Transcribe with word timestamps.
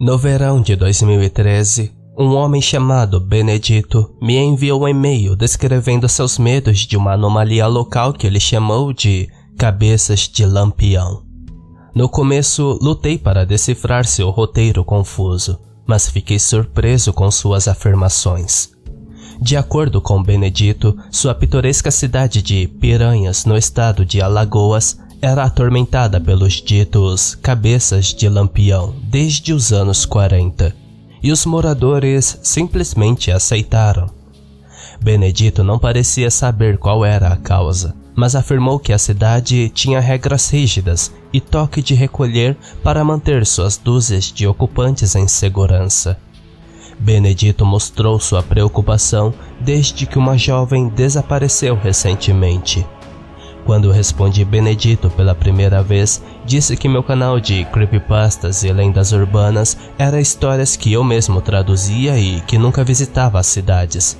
No 0.00 0.16
verão 0.16 0.62
de 0.62 0.74
2013, 0.76 1.92
um 2.18 2.34
homem 2.34 2.62
chamado 2.62 3.20
Benedito 3.20 4.16
me 4.18 4.34
enviou 4.34 4.84
um 4.84 4.88
e-mail 4.88 5.36
descrevendo 5.36 6.08
seus 6.08 6.38
medos 6.38 6.78
de 6.78 6.96
uma 6.96 7.12
anomalia 7.12 7.66
local 7.66 8.14
que 8.14 8.26
ele 8.26 8.40
chamou 8.40 8.94
de 8.94 9.28
cabeças 9.58 10.20
de 10.20 10.46
lampião. 10.46 11.22
No 11.94 12.08
começo, 12.08 12.78
lutei 12.80 13.18
para 13.18 13.44
decifrar 13.44 14.06
seu 14.06 14.30
roteiro 14.30 14.82
confuso, 14.86 15.60
mas 15.86 16.08
fiquei 16.08 16.38
surpreso 16.38 17.12
com 17.12 17.30
suas 17.30 17.68
afirmações. 17.68 18.70
De 19.38 19.54
acordo 19.54 20.00
com 20.00 20.22
Benedito, 20.22 20.96
sua 21.10 21.34
pitoresca 21.34 21.90
cidade 21.90 22.40
de 22.40 22.66
Piranhas, 22.66 23.44
no 23.44 23.54
estado 23.54 24.06
de 24.06 24.22
Alagoas, 24.22 24.98
era 25.22 25.44
atormentada 25.44 26.20
pelos 26.20 26.54
ditos 26.54 27.34
cabeças 27.34 28.06
de 28.06 28.28
lampião 28.28 28.94
desde 29.02 29.52
os 29.52 29.72
anos 29.72 30.06
40, 30.06 30.74
e 31.22 31.30
os 31.30 31.44
moradores 31.44 32.38
simplesmente 32.42 33.30
aceitaram. 33.30 34.08
Benedito 35.02 35.62
não 35.62 35.78
parecia 35.78 36.30
saber 36.30 36.78
qual 36.78 37.04
era 37.04 37.28
a 37.28 37.36
causa, 37.36 37.94
mas 38.14 38.34
afirmou 38.34 38.78
que 38.78 38.92
a 38.92 38.98
cidade 38.98 39.68
tinha 39.70 40.00
regras 40.00 40.50
rígidas 40.50 41.12
e 41.32 41.40
toque 41.40 41.82
de 41.82 41.94
recolher 41.94 42.56
para 42.82 43.04
manter 43.04 43.46
suas 43.46 43.76
dúzias 43.76 44.24
de 44.24 44.46
ocupantes 44.46 45.14
em 45.14 45.28
segurança. 45.28 46.18
Benedito 46.98 47.64
mostrou 47.64 48.18
sua 48.18 48.42
preocupação 48.42 49.32
desde 49.58 50.06
que 50.06 50.18
uma 50.18 50.36
jovem 50.36 50.88
desapareceu 50.88 51.74
recentemente. 51.74 52.86
Quando 53.64 53.92
respondi 53.92 54.44
Benedito 54.44 55.10
pela 55.10 55.34
primeira 55.34 55.82
vez, 55.82 56.22
disse 56.44 56.76
que 56.76 56.88
meu 56.88 57.02
canal 57.02 57.38
de 57.38 57.64
creepypastas 57.66 58.64
e 58.64 58.72
lendas 58.72 59.12
urbanas 59.12 59.76
era 59.98 60.20
histórias 60.20 60.76
que 60.76 60.92
eu 60.92 61.04
mesmo 61.04 61.40
traduzia 61.40 62.18
e 62.18 62.40
que 62.40 62.58
nunca 62.58 62.82
visitava 62.82 63.38
as 63.38 63.46
cidades. 63.46 64.18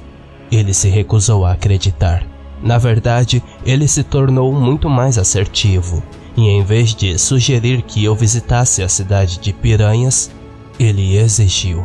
Ele 0.53 0.75
se 0.75 0.89
recusou 0.89 1.45
a 1.45 1.53
acreditar. 1.53 2.25
Na 2.63 2.77
verdade, 2.77 3.43
ele 3.65 3.89
se 3.89 4.05
tornou 4.05 4.53
muito 4.53 4.89
mais 4.89 5.17
assertivo, 5.17 6.03
e 6.37 6.49
em 6.49 6.63
vez 6.63 6.95
de 6.95 7.19
sugerir 7.19 7.83
que 7.83 8.05
eu 8.05 8.15
visitasse 8.15 8.83
a 8.83 8.89
cidade 8.89 9.39
de 9.39 9.53
Piranhas, 9.53 10.31
ele 10.79 11.17
exigiu. 11.17 11.85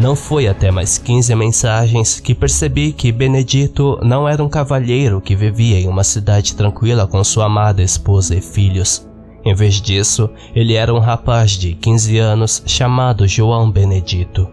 Não 0.00 0.16
foi 0.16 0.48
até 0.48 0.70
mais 0.70 0.96
15 0.96 1.34
mensagens 1.34 2.20
que 2.20 2.34
percebi 2.34 2.90
que 2.90 3.12
Benedito 3.12 3.98
não 4.02 4.26
era 4.26 4.42
um 4.42 4.48
cavalheiro 4.48 5.20
que 5.20 5.36
vivia 5.36 5.78
em 5.78 5.88
uma 5.88 6.02
cidade 6.02 6.56
tranquila 6.56 7.06
com 7.06 7.22
sua 7.22 7.44
amada 7.44 7.82
esposa 7.82 8.34
e 8.34 8.40
filhos. 8.40 9.06
Em 9.44 9.54
vez 9.54 9.74
disso, 9.74 10.30
ele 10.54 10.72
era 10.72 10.94
um 10.94 10.98
rapaz 10.98 11.50
de 11.50 11.74
15 11.74 12.16
anos 12.16 12.62
chamado 12.64 13.28
João 13.28 13.70
Benedito. 13.70 14.48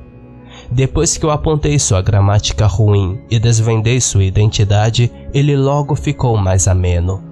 Depois 0.70 1.18
que 1.18 1.26
eu 1.26 1.32
apontei 1.32 1.80
sua 1.80 2.02
gramática 2.02 2.68
ruim 2.68 3.18
e 3.32 3.40
desvendei 3.40 4.02
sua 4.02 4.26
identidade, 4.26 5.10
ele 5.34 5.56
logo 5.56 5.96
ficou 5.96 6.36
mais 6.36 6.68
ameno. 6.68 7.24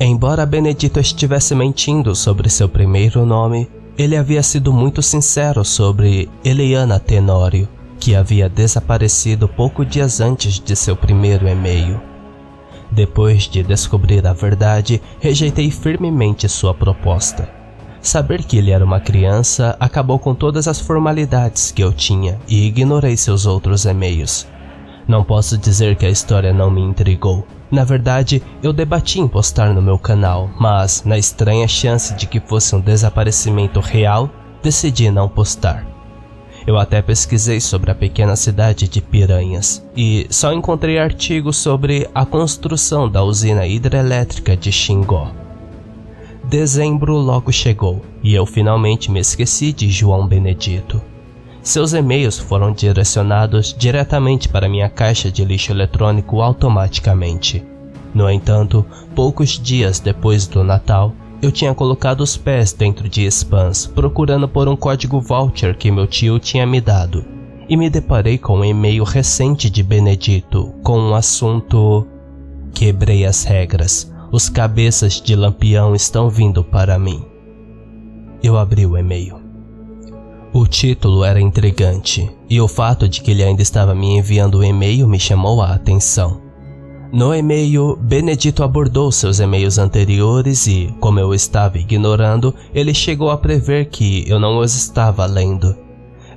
Embora 0.00 0.44
Benedito 0.44 0.98
estivesse 0.98 1.54
mentindo 1.54 2.12
sobre 2.16 2.48
seu 2.48 2.68
primeiro 2.68 3.24
nome, 3.24 3.70
ele 3.96 4.16
havia 4.16 4.42
sido 4.42 4.72
muito 4.72 5.02
sincero 5.02 5.64
sobre 5.64 6.28
Eliana 6.44 6.98
Tenório, 6.98 7.68
que 8.00 8.14
havia 8.14 8.48
desaparecido 8.48 9.46
pouco 9.46 9.84
dias 9.84 10.20
antes 10.20 10.58
de 10.58 10.74
seu 10.74 10.96
primeiro 10.96 11.48
e-mail. 11.48 12.00
Depois 12.90 13.44
de 13.44 13.62
descobrir 13.62 14.26
a 14.26 14.32
verdade, 14.32 15.00
rejeitei 15.20 15.70
firmemente 15.70 16.48
sua 16.48 16.74
proposta. 16.74 17.48
Saber 18.00 18.42
que 18.42 18.58
ele 18.58 18.72
era 18.72 18.84
uma 18.84 18.98
criança 18.98 19.76
acabou 19.78 20.18
com 20.18 20.34
todas 20.34 20.66
as 20.66 20.80
formalidades 20.80 21.70
que 21.70 21.82
eu 21.82 21.92
tinha 21.92 22.38
e 22.48 22.66
ignorei 22.66 23.16
seus 23.16 23.46
outros 23.46 23.84
e-mails. 23.84 24.46
Não 25.06 25.22
posso 25.22 25.56
dizer 25.56 25.96
que 25.96 26.04
a 26.04 26.10
história 26.10 26.52
não 26.52 26.70
me 26.70 26.80
intrigou. 26.80 27.46
Na 27.72 27.84
verdade, 27.84 28.42
eu 28.62 28.70
debati 28.70 29.18
em 29.18 29.26
postar 29.26 29.72
no 29.72 29.80
meu 29.80 29.98
canal, 29.98 30.50
mas, 30.60 31.04
na 31.06 31.16
estranha 31.16 31.66
chance 31.66 32.12
de 32.12 32.26
que 32.26 32.38
fosse 32.38 32.76
um 32.76 32.80
desaparecimento 32.80 33.80
real, 33.80 34.28
decidi 34.62 35.10
não 35.10 35.26
postar. 35.26 35.86
Eu 36.66 36.76
até 36.76 37.00
pesquisei 37.00 37.60
sobre 37.60 37.90
a 37.90 37.94
pequena 37.94 38.36
cidade 38.36 38.86
de 38.86 39.00
Piranhas 39.00 39.82
e 39.96 40.26
só 40.28 40.52
encontrei 40.52 40.98
artigos 40.98 41.56
sobre 41.56 42.06
a 42.14 42.26
construção 42.26 43.08
da 43.08 43.24
usina 43.24 43.66
hidrelétrica 43.66 44.54
de 44.54 44.70
Xingó. 44.70 45.32
Dezembro 46.44 47.16
logo 47.16 47.50
chegou 47.50 48.02
e 48.22 48.34
eu 48.34 48.44
finalmente 48.44 49.10
me 49.10 49.18
esqueci 49.18 49.72
de 49.72 49.90
João 49.90 50.26
Benedito. 50.26 51.00
Seus 51.62 51.92
e-mails 51.92 52.38
foram 52.38 52.72
direcionados 52.72 53.72
diretamente 53.78 54.48
para 54.48 54.68
minha 54.68 54.88
caixa 54.88 55.30
de 55.30 55.44
lixo 55.44 55.70
eletrônico 55.70 56.40
automaticamente. 56.42 57.64
No 58.12 58.28
entanto, 58.28 58.84
poucos 59.14 59.50
dias 59.50 60.00
depois 60.00 60.48
do 60.48 60.64
Natal, 60.64 61.14
eu 61.40 61.52
tinha 61.52 61.72
colocado 61.72 62.20
os 62.20 62.36
pés 62.36 62.72
dentro 62.72 63.08
de 63.08 63.24
spams 63.26 63.86
procurando 63.86 64.48
por 64.48 64.68
um 64.68 64.76
código 64.76 65.20
voucher 65.20 65.76
que 65.76 65.90
meu 65.90 66.06
tio 66.06 66.38
tinha 66.40 66.66
me 66.66 66.80
dado 66.80 67.24
e 67.68 67.76
me 67.76 67.88
deparei 67.88 68.38
com 68.38 68.58
um 68.58 68.64
e-mail 68.64 69.04
recente 69.04 69.70
de 69.70 69.82
Benedito 69.82 70.74
com 70.82 70.98
um 70.98 71.14
assunto. 71.14 72.06
Quebrei 72.74 73.24
as 73.24 73.44
regras. 73.44 74.12
Os 74.32 74.48
cabeças 74.48 75.20
de 75.20 75.36
lampião 75.36 75.94
estão 75.94 76.28
vindo 76.28 76.64
para 76.64 76.98
mim. 76.98 77.24
Eu 78.42 78.56
abri 78.56 78.84
o 78.84 78.96
e-mail. 78.96 79.41
O 80.54 80.66
título 80.66 81.24
era 81.24 81.40
intrigante 81.40 82.30
e 82.48 82.60
o 82.60 82.68
fato 82.68 83.08
de 83.08 83.22
que 83.22 83.30
ele 83.30 83.42
ainda 83.42 83.62
estava 83.62 83.94
me 83.94 84.18
enviando 84.18 84.58
o 84.58 84.64
e-mail 84.64 85.08
me 85.08 85.18
chamou 85.18 85.62
a 85.62 85.72
atenção. 85.72 86.42
No 87.10 87.34
e-mail, 87.34 87.96
Benedito 87.96 88.62
abordou 88.62 89.10
seus 89.10 89.40
e-mails 89.40 89.78
anteriores 89.78 90.66
e, 90.66 90.94
como 91.00 91.18
eu 91.18 91.32
estava 91.32 91.78
ignorando, 91.78 92.54
ele 92.74 92.92
chegou 92.92 93.30
a 93.30 93.38
prever 93.38 93.86
que 93.86 94.28
eu 94.28 94.38
não 94.38 94.58
os 94.58 94.74
estava 94.74 95.24
lendo. 95.24 95.74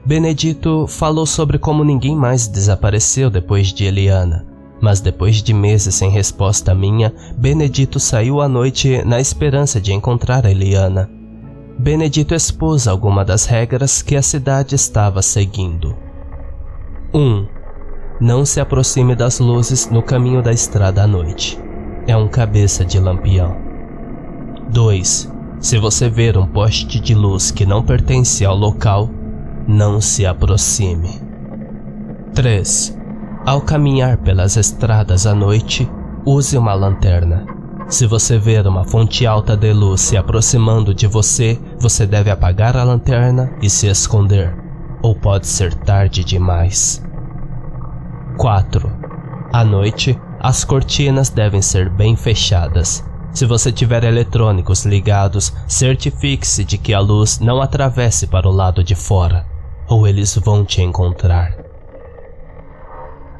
Benedito 0.05 0.85
falou 0.87 1.25
sobre 1.25 1.57
como 1.57 1.83
ninguém 1.83 2.15
mais 2.15 2.47
desapareceu 2.47 3.29
depois 3.29 3.73
de 3.73 3.83
Eliana, 3.83 4.45
mas 4.81 5.01
depois 5.01 5.43
de 5.43 5.53
meses 5.53 5.95
sem 5.95 6.09
resposta 6.09 6.73
minha, 6.73 7.13
Benedito 7.37 7.99
saiu 7.99 8.39
à 8.39 8.47
noite 8.47 9.01
na 9.03 9.19
esperança 9.19 9.81
de 9.81 9.91
encontrar 9.91 10.45
Eliana. 10.45 11.09
Benedito 11.77 12.33
expôs 12.33 12.87
algumas 12.87 13.27
das 13.27 13.45
regras 13.45 14.01
que 14.01 14.15
a 14.15 14.21
cidade 14.21 14.75
estava 14.75 15.21
seguindo. 15.21 15.95
1. 17.13 17.19
Um, 17.19 17.47
não 18.19 18.45
se 18.45 18.61
aproxime 18.61 19.13
das 19.13 19.39
luzes 19.39 19.89
no 19.89 20.01
caminho 20.01 20.41
da 20.41 20.53
estrada 20.53 21.03
à 21.03 21.07
noite. 21.07 21.59
É 22.07 22.15
um 22.15 22.29
cabeça 22.29 22.85
de 22.85 22.97
lampião. 22.97 23.57
2. 24.71 25.31
Se 25.59 25.77
você 25.77 26.09
ver 26.09 26.37
um 26.37 26.47
poste 26.47 26.99
de 26.99 27.13
luz 27.13 27.51
que 27.51 27.65
não 27.65 27.83
pertence 27.83 28.45
ao 28.45 28.55
local, 28.55 29.09
não 29.67 29.99
se 29.99 30.25
aproxime. 30.25 31.19
3. 32.33 32.97
Ao 33.45 33.59
caminhar 33.59 34.17
pelas 34.17 34.55
estradas 34.55 35.27
à 35.27 35.35
noite, 35.35 35.89
use 36.25 36.57
uma 36.57 36.73
lanterna. 36.73 37.45
Se 37.87 38.07
você 38.07 38.39
ver 38.39 38.65
uma 38.65 38.83
fonte 38.83 39.27
alta 39.27 39.55
de 39.55 39.71
luz 39.71 40.01
se 40.01 40.17
aproximando 40.17 40.93
de 40.93 41.05
você, 41.05 41.59
você 41.79 42.05
deve 42.05 42.29
apagar 42.29 42.75
a 42.77 42.83
lanterna 42.83 43.53
e 43.61 43.69
se 43.69 43.87
esconder, 43.87 44.55
ou 45.01 45.15
pode 45.15 45.47
ser 45.47 45.73
tarde 45.73 46.23
demais. 46.23 47.03
4. 48.37 48.91
À 49.51 49.63
noite, 49.63 50.19
as 50.39 50.63
cortinas 50.63 51.29
devem 51.29 51.61
ser 51.61 51.89
bem 51.89 52.15
fechadas. 52.15 53.03
Se 53.31 53.45
você 53.45 53.71
tiver 53.71 54.03
eletrônicos 54.03 54.85
ligados, 54.85 55.53
certifique-se 55.67 56.63
de 56.63 56.77
que 56.77 56.93
a 56.93 56.99
luz 56.99 57.39
não 57.39 57.61
atravesse 57.61 58.28
para 58.28 58.47
o 58.47 58.51
lado 58.51 58.83
de 58.83 58.95
fora, 58.95 59.45
ou 59.87 60.07
eles 60.07 60.35
vão 60.35 60.63
te 60.63 60.81
encontrar. 60.81 61.65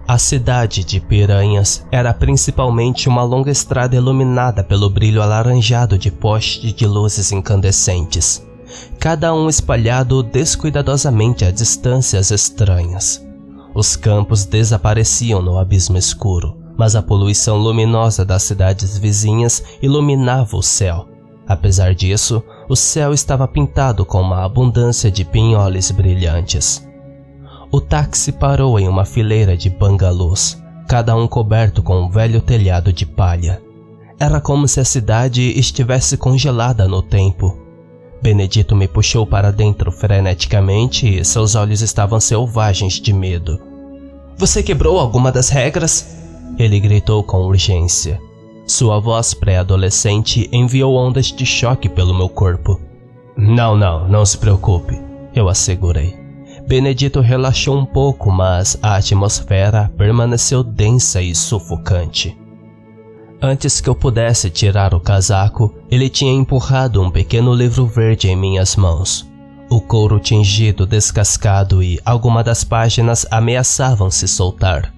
A 0.08 0.20
cidade 0.20 0.84
de 0.84 1.00
Piranhas 1.00 1.84
era 1.92 2.14
principalmente 2.14 3.10
uma 3.10 3.24
longa 3.24 3.50
estrada 3.50 3.96
iluminada 3.96 4.64
pelo 4.64 4.88
brilho 4.88 5.20
alaranjado 5.20 5.98
de 5.98 6.12
postes 6.12 6.76
de 6.76 6.86
luzes 6.86 7.32
incandescentes, 7.32 8.46
cada 9.00 9.34
um 9.34 9.50
espalhado 9.50 10.22
descuidadosamente 10.22 11.44
a 11.44 11.50
distâncias 11.50 12.30
estranhas. 12.30 13.26
Os 13.74 13.96
campos 13.96 14.46
desapareciam 14.46 15.42
no 15.42 15.58
abismo 15.58 15.98
escuro, 15.98 16.56
mas 16.78 16.96
a 16.96 17.02
poluição 17.02 17.58
luminosa 17.58 18.24
das 18.24 18.44
cidades 18.44 19.00
vizinhas 19.00 19.64
iluminava 19.82 20.56
o 20.56 20.62
céu. 20.62 21.08
Apesar 21.48 21.96
disso, 21.96 22.44
o 22.70 22.76
céu 22.76 23.12
estava 23.12 23.48
pintado 23.48 24.06
com 24.06 24.22
uma 24.22 24.46
abundância 24.46 25.10
de 25.10 25.26
pinholes 25.26 25.90
brilhantes. 25.90 26.88
O 27.76 27.82
táxi 27.82 28.32
parou 28.32 28.80
em 28.80 28.88
uma 28.88 29.04
fileira 29.04 29.58
de 29.58 29.70
bangalôs, 29.70 30.58
cada 30.88 31.14
um 31.14 31.28
coberto 31.28 31.84
com 31.84 32.04
um 32.04 32.10
velho 32.10 32.40
telhado 32.40 32.94
de 32.94 33.06
palha. 33.06 33.62
Era 34.18 34.40
como 34.40 34.66
se 34.66 34.80
a 34.80 34.86
cidade 34.86 35.42
estivesse 35.60 36.16
congelada 36.16 36.88
no 36.88 37.02
tempo. 37.02 37.60
Benedito 38.22 38.78
me 38.78 38.88
puxou 38.88 39.28
para 39.28 39.52
dentro 39.52 39.92
freneticamente 39.92 41.20
e 41.20 41.26
seus 41.26 41.54
olhos 41.54 41.82
estavam 41.82 42.18
selvagens 42.18 42.94
de 42.94 43.12
medo. 43.12 43.60
Você 44.38 44.64
quebrou 44.64 44.98
alguma 44.98 45.30
das 45.30 45.50
regras? 45.50 46.16
Ele 46.58 46.80
gritou 46.80 47.26
com 47.26 47.40
urgência. 47.40 48.22
Sua 48.66 49.02
voz 49.02 49.34
pré-adolescente 49.34 50.48
enviou 50.50 50.96
ondas 50.96 51.26
de 51.26 51.46
choque 51.46 51.90
pelo 51.90 52.14
meu 52.14 52.30
corpo. 52.30 52.80
Não, 53.36 53.76
não, 53.76 54.08
não 54.08 54.26
se 54.26 54.38
preocupe, 54.38 54.98
eu 55.36 55.50
assegurei. 55.50 56.25
Benedito 56.68 57.22
relaxou 57.22 57.78
um 57.78 57.86
pouco, 57.86 58.32
mas 58.32 58.78
a 58.82 58.96
atmosfera 58.96 59.92
permaneceu 59.96 60.64
densa 60.64 61.22
e 61.22 61.36
sufocante. 61.36 62.36
Antes 63.40 63.80
que 63.80 63.88
eu 63.88 63.94
pudesse 63.94 64.50
tirar 64.50 64.96
o 64.96 65.00
casaco, 65.00 65.76
ele 65.92 66.10
tinha 66.10 66.34
empurrado 66.34 67.00
um 67.02 67.12
pequeno 67.12 67.54
livro 67.54 67.86
verde 67.86 68.28
em 68.28 68.36
minhas 68.36 68.76
mãos. 68.76 69.30
O 69.70 69.80
couro 69.80 70.20
tingido 70.20 70.88
descascado 70.88 71.84
e 71.84 72.00
alguma 72.04 72.44
das 72.44 72.64
páginas 72.64 73.28
ameaçavam 73.30 74.10
se 74.10 74.28
soltar. 74.28 74.92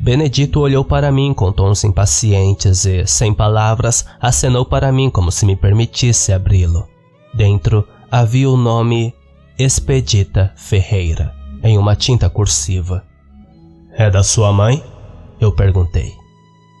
Benedito 0.00 0.58
olhou 0.58 0.84
para 0.84 1.12
mim 1.12 1.32
com 1.32 1.52
tons 1.52 1.84
impacientes 1.84 2.84
e, 2.84 3.06
sem 3.06 3.32
palavras, 3.32 4.04
acenou 4.20 4.64
para 4.64 4.90
mim 4.90 5.08
como 5.08 5.30
se 5.30 5.46
me 5.46 5.54
permitisse 5.54 6.32
abri-lo. 6.32 6.88
Dentro 7.32 7.86
havia 8.10 8.50
o 8.50 8.56
nome 8.56 9.14
Expedita 9.58 10.52
Ferreira, 10.54 11.34
em 11.62 11.78
uma 11.78 11.96
tinta 11.96 12.28
cursiva. 12.28 13.02
É 13.94 14.10
da 14.10 14.22
sua 14.22 14.52
mãe? 14.52 14.84
Eu 15.40 15.50
perguntei. 15.50 16.12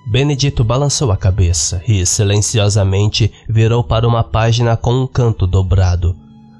Benedito 0.06 0.62
balançou 0.62 1.10
a 1.10 1.16
cabeça 1.16 1.82
e 1.88 2.04
silenciosamente 2.04 3.32
virou 3.48 3.82
para 3.82 4.06
uma 4.06 4.22
página 4.22 4.76
com 4.76 4.92
um 4.92 5.06
canto 5.06 5.46
dobrado. 5.46 6.14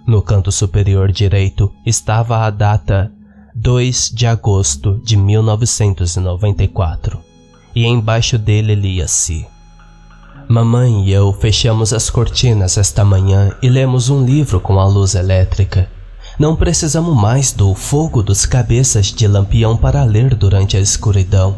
No 0.07 0.23
canto 0.23 0.51
superior 0.51 1.13
direito 1.13 1.71
estava 1.85 2.47
a 2.47 2.51
data 2.51 3.13
2 3.55 4.13
de 4.15 4.27
agosto 4.27 4.99
de 5.05 5.19
1994 5.19 7.21
e 7.75 7.85
embaixo 7.85 8.39
dele 8.39 8.75
lia-se: 8.75 9.47
Mamãe 10.49 11.05
e 11.05 11.13
eu 11.13 11.31
fechamos 11.35 11.93
as 11.93 12.09
cortinas 12.09 12.79
esta 12.79 13.05
manhã 13.05 13.55
e 13.61 13.69
lemos 13.69 14.09
um 14.09 14.25
livro 14.25 14.61
com 14.61 14.81
a 14.81 14.87
luz 14.87 15.15
elétrica. 15.15 15.95
Não 16.39 16.55
precisamos 16.55 17.17
mais 17.17 17.51
do 17.51 17.75
fogo 17.75 18.23
dos 18.23 18.45
cabeças 18.45 19.07
de 19.07 19.27
lampião 19.27 19.75
para 19.75 20.05
ler 20.05 20.35
durante 20.35 20.77
a 20.77 20.81
escuridão. 20.81 21.57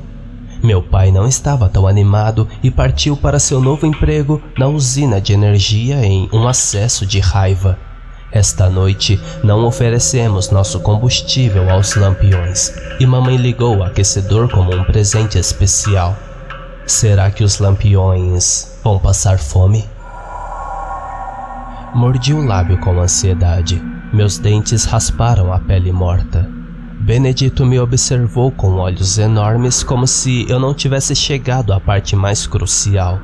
Meu 0.62 0.80
pai 0.80 1.10
não 1.10 1.26
estava 1.26 1.68
tão 1.68 1.84
animado 1.84 2.46
e 2.62 2.70
partiu 2.70 3.16
para 3.16 3.40
seu 3.40 3.60
novo 3.60 3.86
emprego 3.86 4.40
na 4.56 4.68
usina 4.68 5.20
de 5.20 5.32
energia 5.32 6.04
em 6.04 6.28
um 6.32 6.46
acesso 6.46 7.04
de 7.04 7.18
raiva. 7.18 7.76
Esta 8.30 8.70
noite 8.70 9.20
não 9.42 9.64
oferecemos 9.64 10.50
nosso 10.50 10.78
combustível 10.78 11.68
aos 11.70 11.96
lampiões 11.96 12.72
e 13.00 13.06
mamãe 13.06 13.36
ligou 13.36 13.78
o 13.78 13.82
aquecedor 13.82 14.48
como 14.48 14.72
um 14.72 14.84
presente 14.84 15.38
especial. 15.38 16.16
Será 16.86 17.32
que 17.32 17.42
os 17.42 17.58
lampiões 17.58 18.78
vão 18.84 18.96
passar 18.96 19.38
fome? 19.40 19.84
Mordi 21.94 22.32
o 22.32 22.44
lábio 22.44 22.78
com 22.78 23.00
ansiedade. 23.00 23.97
Meus 24.12 24.38
dentes 24.38 24.84
rasparam 24.84 25.52
a 25.52 25.58
pele 25.58 25.92
morta. 25.92 26.48
Benedito 27.00 27.64
me 27.64 27.78
observou 27.78 28.50
com 28.50 28.76
olhos 28.76 29.18
enormes, 29.18 29.82
como 29.82 30.06
se 30.06 30.46
eu 30.48 30.58
não 30.58 30.72
tivesse 30.72 31.14
chegado 31.14 31.72
à 31.72 31.80
parte 31.80 32.16
mais 32.16 32.46
crucial. 32.46 33.20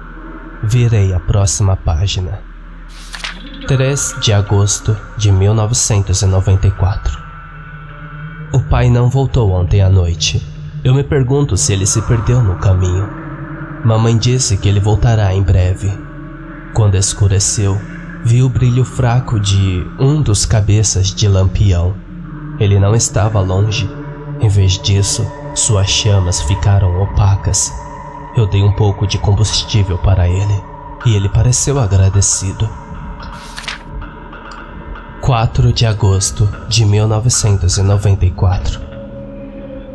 Virei 0.63 1.13
a 1.15 1.21
próxima 1.21 1.77
página. 1.77 2.41
3 3.67 4.17
de 4.21 4.33
agosto 4.33 4.97
de 5.17 5.33
1994. 5.33 7.19
O 8.53 8.61
pai 8.61 8.91
não 8.91 9.09
voltou 9.09 9.51
ontem 9.51 9.81
à 9.81 9.89
noite. 9.89 10.47
Eu 10.85 10.95
me 10.95 11.03
pergunto 11.03 11.57
se 11.57 11.73
ele 11.73 11.87
se 11.87 12.03
perdeu 12.03 12.43
no 12.43 12.57
caminho. 12.57 13.09
Mamãe 13.85 14.19
disse 14.19 14.59
que 14.59 14.69
ele 14.69 14.81
voltará 14.81 15.35
em 15.35 15.43
breve. 15.43 15.93
Quando 16.75 16.95
escureceu, 16.95 17.81
vi 18.25 18.43
o 18.43 18.49
brilho 18.49 18.85
fraco 18.85 19.39
de 19.39 19.87
um 20.01 20.23
dos 20.23 20.47
cabeças 20.47 21.09
de 21.15 21.29
lampião. 21.29 21.95
Ele 22.59 22.81
não 22.81 22.95
estava 22.95 23.41
longe. 23.41 23.89
Em 24.41 24.49
vez 24.49 24.79
disso, 24.79 25.31
suas 25.55 25.89
chamas 25.89 26.41
ficaram 26.41 27.03
opacas. 27.03 27.71
Eu 28.35 28.47
dei 28.47 28.63
um 28.63 28.73
pouco 28.73 29.07
de 29.07 29.19
combustível 29.19 29.99
para 29.99 30.29
ele 30.29 30.63
e 31.05 31.15
ele 31.15 31.29
pareceu 31.29 31.79
agradecido. 31.79 32.69
4 35.21 35.73
de 35.73 35.87
agosto 35.87 36.49
de 36.69 36.85
1994 36.85 38.81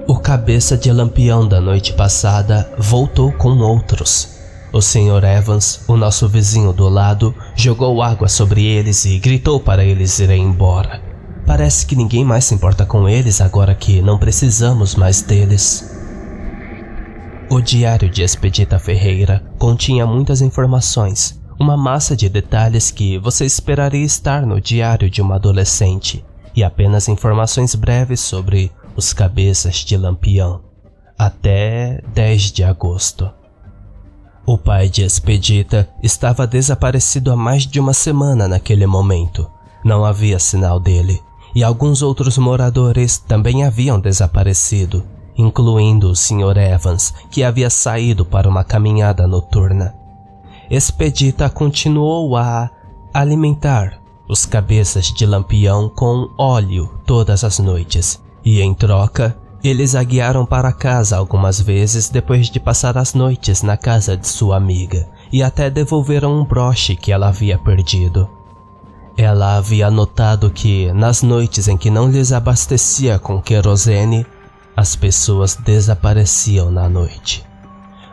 O 0.07 0.19
cabeça 0.19 0.77
de 0.77 0.91
lampião 0.91 1.47
da 1.47 1.59
noite 1.59 1.93
passada 1.93 2.71
voltou 2.77 3.31
com 3.31 3.57
outros. 3.57 4.39
O 4.71 4.81
Sr. 4.81 5.23
Evans, 5.23 5.81
o 5.87 5.97
nosso 5.97 6.27
vizinho 6.27 6.71
do 6.71 6.87
lado, 6.87 7.33
jogou 7.59 8.01
água 8.01 8.29
sobre 8.29 8.65
eles 8.65 9.03
e 9.05 9.19
gritou 9.19 9.59
para 9.59 9.83
eles 9.83 10.17
irem 10.19 10.43
embora. 10.43 11.01
Parece 11.45 11.85
que 11.85 11.95
ninguém 11.95 12.23
mais 12.23 12.45
se 12.45 12.53
importa 12.53 12.85
com 12.85 13.09
eles 13.09 13.41
agora 13.41 13.75
que 13.75 14.01
não 14.01 14.17
precisamos 14.17 14.95
mais 14.95 15.21
deles. 15.21 15.97
O 17.49 17.59
diário 17.59 18.09
de 18.09 18.21
Expedita 18.21 18.79
Ferreira 18.79 19.43
continha 19.57 20.05
muitas 20.05 20.41
informações, 20.41 21.41
uma 21.59 21.75
massa 21.75 22.15
de 22.15 22.29
detalhes 22.29 22.91
que 22.91 23.17
você 23.17 23.45
esperaria 23.45 24.05
estar 24.05 24.45
no 24.45 24.61
diário 24.61 25.09
de 25.09 25.21
uma 25.21 25.35
adolescente, 25.35 26.23
e 26.55 26.63
apenas 26.63 27.09
informações 27.09 27.75
breves 27.75 28.21
sobre 28.21 28.71
os 28.95 29.11
cabeças 29.11 29.77
de 29.77 29.97
Lampião, 29.97 30.61
até 31.17 32.01
10 32.13 32.51
de 32.51 32.63
agosto. 32.63 33.38
O 34.51 34.57
pai 34.57 34.89
de 34.89 35.03
Expedita 35.03 35.87
estava 36.01 36.47
desaparecido 36.47 37.31
há 37.31 37.35
mais 37.35 37.67
de 37.67 37.79
uma 37.79 37.93
semana 37.93 38.47
naquele 38.47 38.87
momento. 38.87 39.47
Não 39.85 40.03
havia 40.03 40.39
sinal 40.39 40.79
dele 40.79 41.21
e 41.53 41.63
alguns 41.63 42.01
outros 42.01 42.35
moradores 42.39 43.19
também 43.19 43.63
haviam 43.63 43.99
desaparecido, 43.99 45.05
incluindo 45.37 46.09
o 46.09 46.15
Sr. 46.15 46.57
Evans, 46.57 47.13
que 47.29 47.43
havia 47.43 47.69
saído 47.69 48.25
para 48.25 48.49
uma 48.49 48.63
caminhada 48.63 49.27
noturna. 49.27 49.93
Expedita 50.67 51.47
continuou 51.47 52.35
a 52.35 52.71
alimentar 53.13 54.01
os 54.27 54.47
cabeças 54.47 55.13
de 55.13 55.27
lampião 55.27 55.89
com 55.89 56.27
óleo 56.39 56.89
todas 57.05 57.43
as 57.43 57.59
noites, 57.59 58.19
e 58.43 58.61
em 58.61 58.73
troca, 58.73 59.37
eles 59.63 59.95
a 59.95 60.03
guiaram 60.03 60.45
para 60.45 60.71
casa 60.71 61.17
algumas 61.17 61.59
vezes 61.59 62.09
depois 62.09 62.49
de 62.49 62.59
passar 62.59 62.97
as 62.97 63.13
noites 63.13 63.61
na 63.61 63.75
casa 63.75 64.15
de 64.15 64.27
sua 64.27 64.57
amiga, 64.57 65.07
e 65.31 65.43
até 65.43 65.69
devolveram 65.69 66.39
um 66.39 66.45
broche 66.45 66.95
que 66.95 67.11
ela 67.11 67.27
havia 67.27 67.57
perdido. 67.57 68.29
Ela 69.17 69.57
havia 69.57 69.91
notado 69.91 70.49
que, 70.49 70.91
nas 70.93 71.21
noites 71.21 71.67
em 71.67 71.75
que 71.75 71.89
não 71.89 72.09
lhes 72.09 72.31
abastecia 72.31 73.19
com 73.19 73.41
querosene, 73.41 74.25
as 74.77 74.95
pessoas 74.95 75.55
desapareciam 75.55 76.71
na 76.71 76.87
noite. 76.87 77.45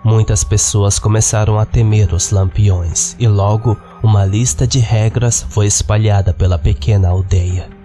Muitas 0.02 0.42
pessoas 0.42 0.98
começaram 0.98 1.58
a 1.58 1.64
temer 1.64 2.12
os 2.12 2.30
lampiões 2.30 3.14
e 3.18 3.28
logo 3.28 3.76
uma 4.02 4.24
lista 4.24 4.66
de 4.66 4.78
regras 4.78 5.46
foi 5.48 5.66
espalhada 5.66 6.32
pela 6.32 6.58
pequena 6.58 7.08
aldeia. 7.08 7.75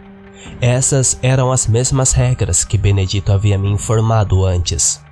Essas 0.60 1.18
eram 1.22 1.52
as 1.52 1.68
mesmas 1.68 2.14
regras 2.14 2.64
que 2.64 2.78
Benedito 2.78 3.32
havia 3.32 3.58
me 3.58 3.70
informado 3.70 4.46
antes, 4.46 5.04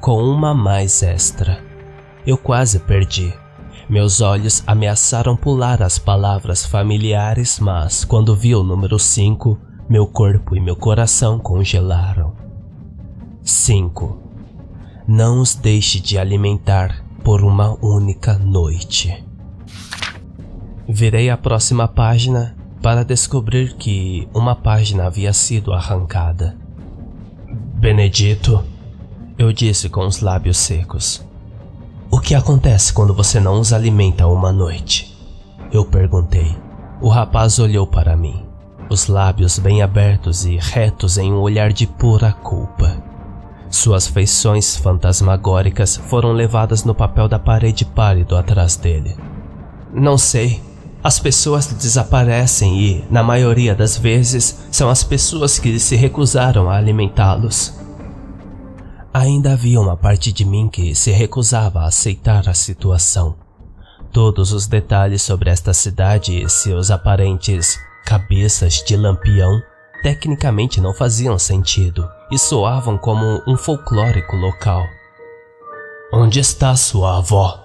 com 0.00 0.22
uma 0.22 0.54
mais 0.54 1.02
extra. 1.02 1.62
Eu 2.26 2.38
quase 2.38 2.78
perdi. 2.78 3.32
Meus 3.88 4.20
olhos 4.20 4.62
ameaçaram 4.66 5.36
pular 5.36 5.82
as 5.82 5.98
palavras 5.98 6.64
familiares, 6.64 7.58
mas 7.58 8.04
quando 8.04 8.34
vi 8.34 8.54
o 8.54 8.62
número 8.62 8.98
5, 8.98 9.58
meu 9.88 10.06
corpo 10.06 10.56
e 10.56 10.60
meu 10.60 10.76
coração 10.76 11.38
congelaram. 11.38 12.34
5. 13.42 14.18
Não 15.06 15.40
os 15.40 15.54
deixe 15.54 16.00
de 16.00 16.16
alimentar 16.18 17.04
por 17.22 17.42
uma 17.42 17.76
única 17.84 18.38
noite. 18.38 19.22
Virei 20.88 21.28
a 21.28 21.36
próxima 21.36 21.86
página 21.86 22.56
para 22.84 23.02
descobrir 23.02 23.76
que 23.76 24.28
uma 24.34 24.54
página 24.54 25.06
havia 25.06 25.32
sido 25.32 25.72
arrancada. 25.72 26.54
Benedito, 27.48 28.62
eu 29.38 29.54
disse 29.54 29.88
com 29.88 30.06
os 30.06 30.20
lábios 30.20 30.58
secos. 30.58 31.26
O 32.10 32.20
que 32.20 32.34
acontece 32.34 32.92
quando 32.92 33.14
você 33.14 33.40
não 33.40 33.58
os 33.58 33.72
alimenta 33.72 34.26
uma 34.26 34.52
noite? 34.52 35.16
Eu 35.72 35.86
perguntei. 35.86 36.54
O 37.00 37.08
rapaz 37.08 37.58
olhou 37.58 37.86
para 37.86 38.18
mim, 38.18 38.44
os 38.90 39.06
lábios 39.06 39.58
bem 39.58 39.80
abertos 39.80 40.44
e 40.44 40.58
retos 40.58 41.16
em 41.16 41.32
um 41.32 41.40
olhar 41.40 41.72
de 41.72 41.86
pura 41.86 42.34
culpa. 42.34 43.02
Suas 43.70 44.06
feições 44.06 44.76
fantasmagóricas 44.76 45.96
foram 45.96 46.32
levadas 46.32 46.84
no 46.84 46.94
papel 46.94 47.28
da 47.28 47.38
parede 47.38 47.86
pálido 47.86 48.36
atrás 48.36 48.76
dele. 48.76 49.16
Não 49.90 50.18
sei, 50.18 50.60
As 51.04 51.18
pessoas 51.18 51.66
desaparecem 51.66 52.80
e, 52.80 53.04
na 53.10 53.22
maioria 53.22 53.74
das 53.74 53.94
vezes, 53.98 54.58
são 54.72 54.88
as 54.88 55.04
pessoas 55.04 55.58
que 55.58 55.78
se 55.78 55.94
recusaram 55.96 56.70
a 56.70 56.78
alimentá-los. 56.78 57.74
Ainda 59.12 59.52
havia 59.52 59.78
uma 59.78 59.98
parte 59.98 60.32
de 60.32 60.46
mim 60.46 60.66
que 60.66 60.94
se 60.94 61.10
recusava 61.10 61.80
a 61.80 61.88
aceitar 61.88 62.48
a 62.48 62.54
situação. 62.54 63.36
Todos 64.10 64.50
os 64.50 64.66
detalhes 64.66 65.20
sobre 65.20 65.50
esta 65.50 65.74
cidade 65.74 66.42
e 66.42 66.48
seus 66.48 66.90
aparentes 66.90 67.78
cabeças 68.06 68.82
de 68.82 68.96
lampião 68.96 69.60
tecnicamente 70.02 70.80
não 70.80 70.94
faziam 70.94 71.38
sentido 71.38 72.08
e 72.32 72.38
soavam 72.38 72.96
como 72.96 73.42
um 73.46 73.58
folclórico 73.58 74.36
local. 74.36 74.82
Onde 76.10 76.40
está 76.40 76.74
sua 76.74 77.18
avó? 77.18 77.63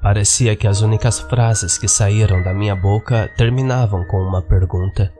Parecia 0.00 0.54
que 0.54 0.66
as 0.66 0.80
únicas 0.80 1.18
frases 1.18 1.76
que 1.76 1.88
saíram 1.88 2.42
da 2.42 2.54
minha 2.54 2.76
boca 2.76 3.28
terminavam 3.36 4.04
com 4.04 4.18
uma 4.18 4.40
pergunta. 4.40 5.12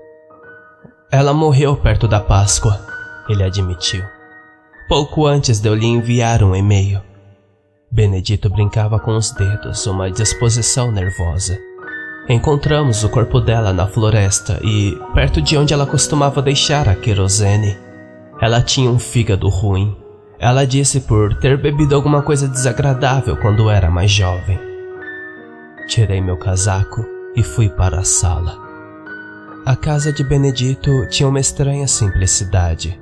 Ela 1.10 1.34
morreu 1.34 1.76
perto 1.76 2.06
da 2.06 2.20
Páscoa, 2.20 2.78
ele 3.28 3.42
admitiu. 3.42 4.04
Pouco 4.88 5.26
antes 5.26 5.58
de 5.60 5.68
eu 5.68 5.74
lhe 5.74 5.86
enviar 5.86 6.42
um 6.44 6.54
e-mail. 6.54 7.02
Benedito 7.90 8.48
brincava 8.48 9.00
com 9.00 9.16
os 9.16 9.32
dedos, 9.32 9.86
uma 9.86 10.10
disposição 10.10 10.92
nervosa. 10.92 11.58
Encontramos 12.28 13.02
o 13.02 13.08
corpo 13.08 13.40
dela 13.40 13.72
na 13.72 13.86
floresta 13.86 14.60
e 14.62 14.96
perto 15.14 15.40
de 15.40 15.56
onde 15.56 15.74
ela 15.74 15.86
costumava 15.86 16.42
deixar 16.42 16.88
a 16.88 16.94
querosene. 16.94 17.76
Ela 18.40 18.62
tinha 18.62 18.90
um 18.90 18.98
fígado 18.98 19.48
ruim. 19.48 19.96
Ela 20.38 20.66
disse 20.66 21.00
por 21.00 21.34
ter 21.38 21.56
bebido 21.56 21.94
alguma 21.94 22.22
coisa 22.22 22.46
desagradável 22.46 23.36
quando 23.38 23.68
era 23.68 23.90
mais 23.90 24.10
jovem. 24.10 24.67
Tirei 25.88 26.20
meu 26.20 26.36
casaco 26.36 27.02
e 27.34 27.42
fui 27.42 27.70
para 27.70 28.00
a 28.00 28.04
sala. 28.04 28.58
A 29.64 29.74
casa 29.74 30.12
de 30.12 30.22
Benedito 30.22 31.08
tinha 31.08 31.26
uma 31.26 31.40
estranha 31.40 31.88
simplicidade. 31.88 33.00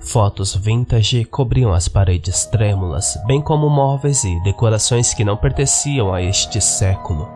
Fotos 0.00 0.52
vintage 0.52 1.24
cobriam 1.26 1.72
as 1.72 1.86
paredes 1.86 2.44
trêmulas, 2.46 3.16
bem 3.24 3.40
como 3.40 3.70
móveis 3.70 4.24
e 4.24 4.42
decorações 4.42 5.14
que 5.14 5.24
não 5.24 5.36
pertenciam 5.36 6.12
a 6.12 6.20
este 6.20 6.60
século. 6.60 7.28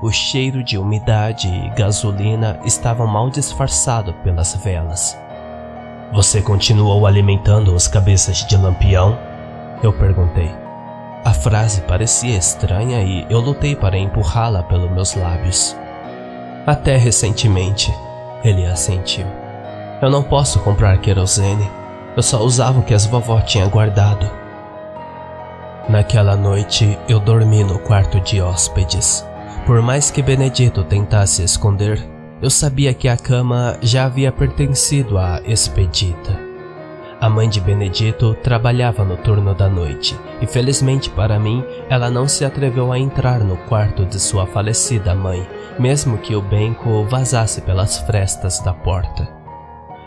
O 0.00 0.12
cheiro 0.12 0.62
de 0.62 0.78
umidade 0.78 1.48
e 1.48 1.70
gasolina 1.70 2.60
estava 2.64 3.04
mal 3.08 3.30
disfarçado 3.30 4.14
pelas 4.22 4.54
velas. 4.54 5.18
Você 6.12 6.40
continuou 6.40 7.08
alimentando 7.08 7.74
os 7.74 7.88
cabeças 7.88 8.46
de 8.46 8.56
lampião? 8.56 9.18
Eu 9.82 9.92
perguntei. 9.92 10.67
A 11.24 11.32
frase 11.32 11.82
parecia 11.82 12.36
estranha 12.36 13.02
e 13.02 13.26
eu 13.28 13.40
lutei 13.40 13.74
para 13.74 13.98
empurrá-la 13.98 14.62
pelos 14.62 14.90
meus 14.90 15.14
lábios. 15.14 15.76
Até 16.66 16.96
recentemente, 16.96 17.92
ele 18.44 18.64
assentiu. 18.66 19.26
Eu 20.00 20.10
não 20.10 20.22
posso 20.22 20.60
comprar 20.60 20.98
querosene. 20.98 21.68
Eu 22.16 22.22
só 22.22 22.40
usava 22.42 22.78
o 22.78 22.82
que 22.82 22.94
as 22.94 23.06
vovó 23.06 23.40
tinha 23.40 23.66
guardado. 23.66 24.30
Naquela 25.88 26.36
noite, 26.36 26.98
eu 27.08 27.18
dormi 27.18 27.64
no 27.64 27.78
quarto 27.78 28.20
de 28.20 28.40
hóspedes. 28.40 29.26
Por 29.66 29.82
mais 29.82 30.10
que 30.10 30.22
Benedito 30.22 30.84
tentasse 30.84 31.42
esconder, 31.42 31.98
eu 32.40 32.50
sabia 32.50 32.94
que 32.94 33.08
a 33.08 33.16
cama 33.16 33.76
já 33.82 34.04
havia 34.04 34.30
pertencido 34.30 35.18
à 35.18 35.40
expedita. 35.44 36.47
A 37.20 37.28
mãe 37.28 37.48
de 37.48 37.60
Benedito 37.60 38.32
trabalhava 38.44 39.04
no 39.04 39.16
turno 39.16 39.52
da 39.52 39.68
noite 39.68 40.16
e, 40.40 40.46
felizmente 40.46 41.10
para 41.10 41.36
mim, 41.36 41.64
ela 41.90 42.08
não 42.08 42.28
se 42.28 42.44
atreveu 42.44 42.92
a 42.92 42.98
entrar 42.98 43.40
no 43.40 43.56
quarto 43.56 44.06
de 44.06 44.20
sua 44.20 44.46
falecida 44.46 45.16
mãe, 45.16 45.44
mesmo 45.80 46.18
que 46.18 46.36
o 46.36 46.40
Benco 46.40 47.02
vazasse 47.06 47.60
pelas 47.62 47.98
frestas 47.98 48.60
da 48.60 48.72
porta. 48.72 49.28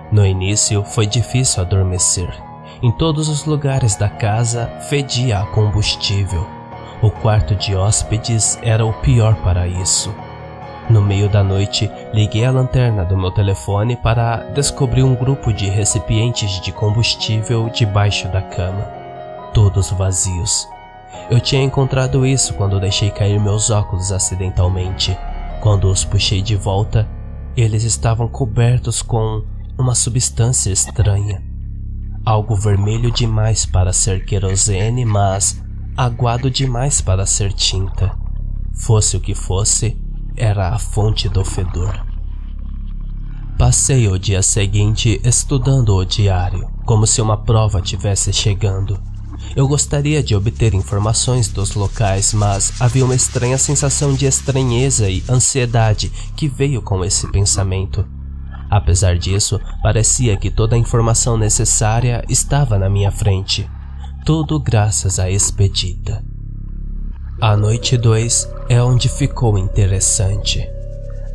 No 0.09 0.25
início 0.25 0.85
foi 0.85 1.05
difícil 1.05 1.61
adormecer. 1.61 2.33
Em 2.81 2.91
todos 2.91 3.27
os 3.27 3.45
lugares 3.45 3.97
da 3.97 4.07
casa 4.07 4.67
fedia 4.89 5.39
a 5.39 5.45
combustível. 5.47 6.47
O 7.01 7.11
quarto 7.11 7.55
de 7.55 7.75
hóspedes 7.75 8.57
era 8.63 8.85
o 8.85 8.93
pior 9.01 9.35
para 9.43 9.67
isso. 9.67 10.15
No 10.91 11.01
meio 11.01 11.29
da 11.29 11.41
noite, 11.41 11.89
liguei 12.13 12.43
a 12.43 12.51
lanterna 12.51 13.05
do 13.05 13.15
meu 13.15 13.31
telefone 13.31 13.95
para 13.95 14.43
descobrir 14.53 15.03
um 15.03 15.15
grupo 15.15 15.53
de 15.53 15.69
recipientes 15.69 16.59
de 16.59 16.73
combustível 16.73 17.69
debaixo 17.69 18.27
da 18.27 18.41
cama, 18.41 18.83
todos 19.53 19.89
vazios. 19.91 20.67
Eu 21.29 21.39
tinha 21.39 21.63
encontrado 21.63 22.25
isso 22.25 22.53
quando 22.55 22.77
deixei 22.77 23.09
cair 23.09 23.39
meus 23.39 23.69
óculos 23.69 24.11
acidentalmente. 24.11 25.17
Quando 25.61 25.89
os 25.89 26.03
puxei 26.03 26.41
de 26.41 26.57
volta, 26.57 27.07
eles 27.55 27.85
estavam 27.85 28.27
cobertos 28.27 29.01
com 29.01 29.45
uma 29.79 29.95
substância 29.95 30.71
estranha. 30.71 31.41
Algo 32.25 32.53
vermelho 32.53 33.11
demais 33.11 33.65
para 33.65 33.93
ser 33.93 34.25
querosene, 34.25 35.05
mas 35.05 35.63
aguado 35.95 36.51
demais 36.51 36.99
para 36.99 37.25
ser 37.25 37.53
tinta. 37.53 38.11
Fosse 38.73 39.15
o 39.15 39.21
que 39.21 39.33
fosse, 39.33 40.00
era 40.35 40.69
a 40.69 40.79
fonte 40.79 41.27
do 41.29 41.43
fedor. 41.43 42.05
Passei 43.57 44.07
o 44.07 44.17
dia 44.17 44.41
seguinte 44.41 45.21
estudando 45.23 45.95
o 45.95 46.03
diário, 46.03 46.67
como 46.85 47.05
se 47.05 47.21
uma 47.21 47.37
prova 47.37 47.81
tivesse 47.81 48.33
chegando. 48.33 48.99
Eu 49.55 49.67
gostaria 49.67 50.23
de 50.23 50.35
obter 50.35 50.73
informações 50.73 51.47
dos 51.47 51.75
locais, 51.75 52.33
mas 52.33 52.73
havia 52.79 53.05
uma 53.05 53.15
estranha 53.15 53.57
sensação 53.57 54.13
de 54.13 54.25
estranheza 54.25 55.09
e 55.09 55.23
ansiedade 55.29 56.11
que 56.35 56.47
veio 56.47 56.81
com 56.81 57.03
esse 57.03 57.29
pensamento. 57.31 58.05
Apesar 58.69 59.17
disso, 59.17 59.59
parecia 59.83 60.37
que 60.37 60.49
toda 60.49 60.75
a 60.75 60.79
informação 60.79 61.37
necessária 61.37 62.23
estava 62.29 62.79
na 62.79 62.89
minha 62.89 63.11
frente. 63.11 63.69
Tudo 64.25 64.59
graças 64.59 65.19
à 65.19 65.29
expedita. 65.29 66.30
A 67.43 67.57
noite 67.57 67.97
2 67.97 68.53
é 68.69 68.83
onde 68.83 69.09
ficou 69.09 69.57
interessante. 69.57 70.71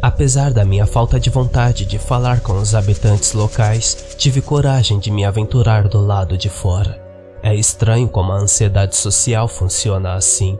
Apesar 0.00 0.52
da 0.52 0.64
minha 0.64 0.86
falta 0.86 1.18
de 1.18 1.28
vontade 1.28 1.84
de 1.84 1.98
falar 1.98 2.42
com 2.42 2.52
os 2.52 2.76
habitantes 2.76 3.32
locais, 3.32 4.14
tive 4.16 4.40
coragem 4.40 5.00
de 5.00 5.10
me 5.10 5.24
aventurar 5.24 5.88
do 5.88 6.00
lado 6.00 6.38
de 6.38 6.48
fora. 6.48 6.96
É 7.42 7.52
estranho 7.52 8.06
como 8.06 8.30
a 8.30 8.36
ansiedade 8.36 8.94
social 8.94 9.48
funciona 9.48 10.14
assim. 10.14 10.56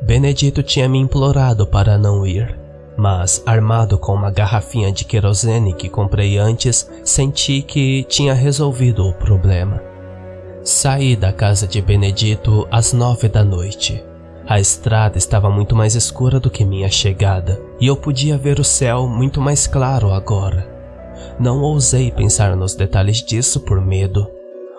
Benedito 0.00 0.62
tinha 0.62 0.88
me 0.88 1.00
implorado 1.00 1.66
para 1.66 1.98
não 1.98 2.24
ir, 2.24 2.56
mas, 2.96 3.42
armado 3.44 3.98
com 3.98 4.14
uma 4.14 4.30
garrafinha 4.30 4.92
de 4.92 5.04
querosene 5.04 5.74
que 5.74 5.88
comprei 5.88 6.38
antes, 6.38 6.88
senti 7.02 7.60
que 7.60 8.04
tinha 8.04 8.32
resolvido 8.32 9.04
o 9.04 9.14
problema. 9.14 9.82
Saí 10.62 11.16
da 11.16 11.32
casa 11.32 11.66
de 11.66 11.82
Benedito 11.82 12.68
às 12.70 12.92
nove 12.92 13.28
da 13.28 13.42
noite. 13.42 14.13
A 14.46 14.60
estrada 14.60 15.16
estava 15.16 15.48
muito 15.48 15.74
mais 15.74 15.94
escura 15.94 16.38
do 16.38 16.50
que 16.50 16.66
minha 16.66 16.90
chegada, 16.90 17.58
e 17.80 17.86
eu 17.86 17.96
podia 17.96 18.36
ver 18.36 18.60
o 18.60 18.64
céu 18.64 19.08
muito 19.08 19.40
mais 19.40 19.66
claro 19.66 20.12
agora. 20.12 20.68
Não 21.40 21.62
ousei 21.62 22.10
pensar 22.10 22.54
nos 22.54 22.74
detalhes 22.74 23.22
disso 23.22 23.60
por 23.60 23.80
medo. 23.80 24.30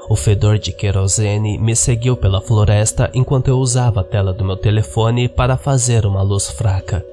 O 0.08 0.16
fedor 0.16 0.60
de 0.60 0.72
querosene 0.72 1.58
me 1.58 1.76
seguiu 1.76 2.16
pela 2.16 2.40
floresta 2.40 3.10
enquanto 3.12 3.48
eu 3.48 3.58
usava 3.58 4.02
a 4.02 4.04
tela 4.04 4.32
do 4.32 4.46
meu 4.46 4.56
telefone 4.56 5.28
para 5.28 5.58
fazer 5.58 6.06
uma 6.06 6.22
luz 6.22 6.48
fraca. 6.48 7.04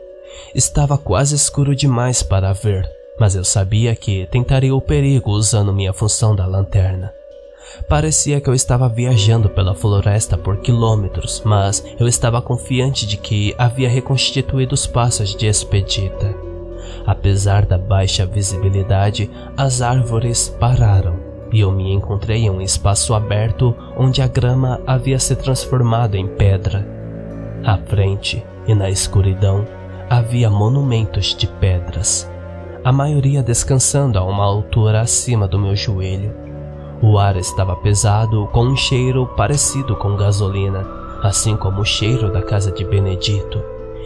Estava 0.54 0.98
quase 0.98 1.34
escuro 1.34 1.74
demais 1.74 2.22
para 2.22 2.52
ver, 2.52 2.86
mas 3.18 3.34
eu 3.34 3.44
sabia 3.44 3.96
que 3.96 4.26
tentaria 4.30 4.74
o 4.74 4.80
perigo 4.80 5.30
usando 5.30 5.72
minha 5.72 5.94
função 5.94 6.36
da 6.36 6.44
lanterna. 6.46 7.14
Parecia 7.88 8.40
que 8.40 8.48
eu 8.48 8.54
estava 8.54 8.88
viajando 8.88 9.48
pela 9.48 9.74
floresta 9.74 10.36
por 10.36 10.58
quilômetros, 10.58 11.42
mas 11.44 11.84
eu 11.98 12.06
estava 12.06 12.42
confiante 12.42 13.06
de 13.06 13.16
que 13.16 13.54
havia 13.58 13.88
reconstituído 13.88 14.74
os 14.74 14.86
passos 14.86 15.34
de 15.34 15.46
expedita. 15.46 16.34
Apesar 17.06 17.66
da 17.66 17.78
baixa 17.78 18.24
visibilidade, 18.26 19.30
as 19.56 19.82
árvores 19.82 20.48
pararam 20.60 21.32
e 21.52 21.60
eu 21.60 21.70
me 21.70 21.92
encontrei 21.92 22.44
em 22.44 22.50
um 22.50 22.60
espaço 22.60 23.14
aberto 23.14 23.76
onde 23.96 24.22
a 24.22 24.26
grama 24.26 24.80
havia 24.86 25.18
se 25.18 25.36
transformado 25.36 26.16
em 26.16 26.26
pedra. 26.26 26.86
À 27.62 27.76
frente 27.76 28.42
e 28.66 28.74
na 28.74 28.88
escuridão 28.88 29.66
havia 30.08 30.48
monumentos 30.48 31.34
de 31.34 31.46
pedras, 31.46 32.30
a 32.84 32.90
maioria 32.90 33.42
descansando 33.42 34.18
a 34.18 34.24
uma 34.24 34.44
altura 34.44 35.00
acima 35.00 35.46
do 35.46 35.58
meu 35.58 35.76
joelho. 35.76 36.41
O 37.04 37.18
ar 37.18 37.36
estava 37.36 37.74
pesado, 37.74 38.46
com 38.52 38.64
um 38.64 38.76
cheiro 38.76 39.26
parecido 39.26 39.96
com 39.96 40.16
gasolina, 40.16 40.86
assim 41.20 41.56
como 41.56 41.80
o 41.80 41.84
cheiro 41.84 42.30
da 42.30 42.40
casa 42.40 42.70
de 42.70 42.84
Benedito. 42.84 43.60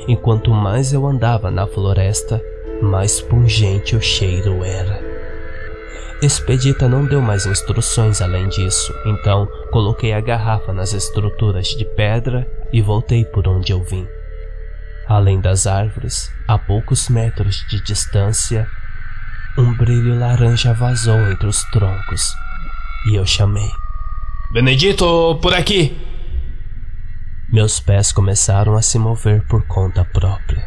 Enquanto 0.08 0.50
mais 0.50 0.94
eu 0.94 1.06
andava 1.06 1.50
na 1.50 1.66
floresta, 1.66 2.42
mais 2.80 3.20
pungente 3.20 3.94
o 3.94 4.00
cheiro 4.00 4.64
era. 4.64 4.98
Expedita 6.22 6.88
não 6.88 7.04
deu 7.04 7.20
mais 7.20 7.44
instruções 7.44 8.22
além 8.22 8.48
disso, 8.48 8.94
então 9.04 9.46
coloquei 9.70 10.14
a 10.14 10.20
garrafa 10.22 10.72
nas 10.72 10.94
estruturas 10.94 11.66
de 11.68 11.84
pedra 11.84 12.50
e 12.72 12.80
voltei 12.80 13.26
por 13.26 13.46
onde 13.46 13.72
eu 13.72 13.82
vim. 13.82 14.08
Além 15.06 15.38
das 15.38 15.66
árvores, 15.66 16.32
a 16.48 16.58
poucos 16.58 17.10
metros 17.10 17.56
de 17.68 17.78
distância, 17.84 18.66
um 19.58 19.74
brilho 19.74 20.18
laranja 20.18 20.72
vazou 20.72 21.18
entre 21.30 21.46
os 21.46 21.62
troncos 21.64 22.34
e 23.06 23.14
eu 23.14 23.24
chamei: 23.24 23.70
Benedito, 24.52 25.38
por 25.40 25.54
aqui! 25.54 25.96
Meus 27.52 27.78
pés 27.78 28.10
começaram 28.10 28.74
a 28.74 28.82
se 28.82 28.98
mover 28.98 29.46
por 29.46 29.66
conta 29.66 30.04
própria. 30.04 30.66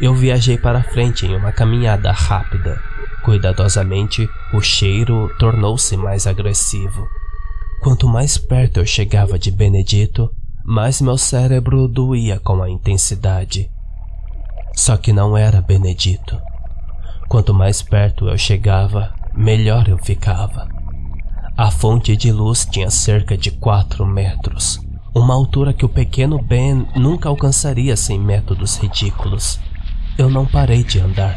Eu 0.00 0.14
viajei 0.14 0.58
para 0.58 0.82
frente 0.82 1.24
em 1.24 1.34
uma 1.34 1.52
caminhada 1.52 2.10
rápida. 2.12 2.82
Cuidadosamente, 3.24 4.28
o 4.52 4.60
cheiro 4.60 5.32
tornou-se 5.38 5.96
mais 5.96 6.26
agressivo. 6.26 7.08
Quanto 7.80 8.08
mais 8.08 8.36
perto 8.36 8.80
eu 8.80 8.86
chegava 8.86 9.38
de 9.38 9.50
Benedito, 9.50 10.30
mais 10.64 11.00
meu 11.00 11.16
cérebro 11.16 11.86
doía 11.86 12.40
com 12.40 12.60
a 12.62 12.68
intensidade. 12.68 13.70
Só 14.74 14.96
que 14.96 15.12
não 15.12 15.36
era 15.36 15.62
Benedito. 15.62 16.36
Quanto 17.28 17.54
mais 17.54 17.82
perto 17.82 18.28
eu 18.28 18.36
chegava, 18.36 19.14
melhor 19.34 19.88
eu 19.88 19.98
ficava. 19.98 20.75
A 21.58 21.70
fonte 21.70 22.14
de 22.18 22.30
luz 22.30 22.68
tinha 22.70 22.90
cerca 22.90 23.34
de 23.34 23.50
4 23.50 24.04
metros, 24.04 24.78
uma 25.14 25.32
altura 25.32 25.72
que 25.72 25.86
o 25.86 25.88
pequeno 25.88 26.38
Ben 26.38 26.86
nunca 26.94 27.30
alcançaria 27.30 27.96
sem 27.96 28.20
métodos 28.20 28.76
ridículos. 28.76 29.58
Eu 30.18 30.28
não 30.28 30.44
parei 30.44 30.84
de 30.84 31.00
andar. 31.00 31.34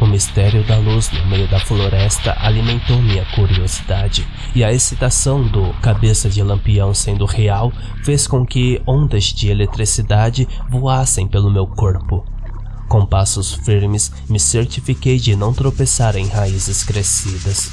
O 0.00 0.06
mistério 0.06 0.66
da 0.66 0.76
luz 0.76 1.08
no 1.12 1.24
meio 1.26 1.48
da 1.48 1.60
floresta 1.60 2.36
alimentou 2.40 3.00
minha 3.00 3.24
curiosidade, 3.26 4.26
e 4.56 4.64
a 4.64 4.72
excitação 4.72 5.46
do 5.46 5.72
cabeça 5.74 6.28
de 6.28 6.42
lampião 6.42 6.92
sendo 6.92 7.24
real 7.24 7.72
fez 8.02 8.26
com 8.26 8.44
que 8.44 8.82
ondas 8.84 9.26
de 9.26 9.50
eletricidade 9.50 10.48
voassem 10.68 11.28
pelo 11.28 11.48
meu 11.48 11.68
corpo. 11.68 12.24
Com 12.88 13.06
passos 13.06 13.54
firmes, 13.54 14.10
me 14.28 14.40
certifiquei 14.40 15.16
de 15.16 15.36
não 15.36 15.54
tropeçar 15.54 16.16
em 16.16 16.26
raízes 16.26 16.82
crescidas. 16.82 17.70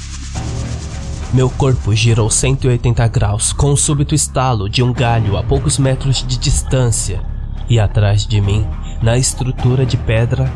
Meu 1.32 1.48
corpo 1.48 1.94
girou 1.94 2.28
180 2.28 3.08
graus 3.08 3.54
com 3.54 3.72
o 3.72 3.76
súbito 3.76 4.14
estalo 4.14 4.68
de 4.68 4.82
um 4.82 4.92
galho 4.92 5.38
a 5.38 5.42
poucos 5.42 5.78
metros 5.78 6.22
de 6.26 6.36
distância, 6.36 7.22
e 7.70 7.80
atrás 7.80 8.26
de 8.26 8.38
mim, 8.38 8.66
na 9.02 9.16
estrutura 9.16 9.86
de 9.86 9.96
pedra, 9.96 10.52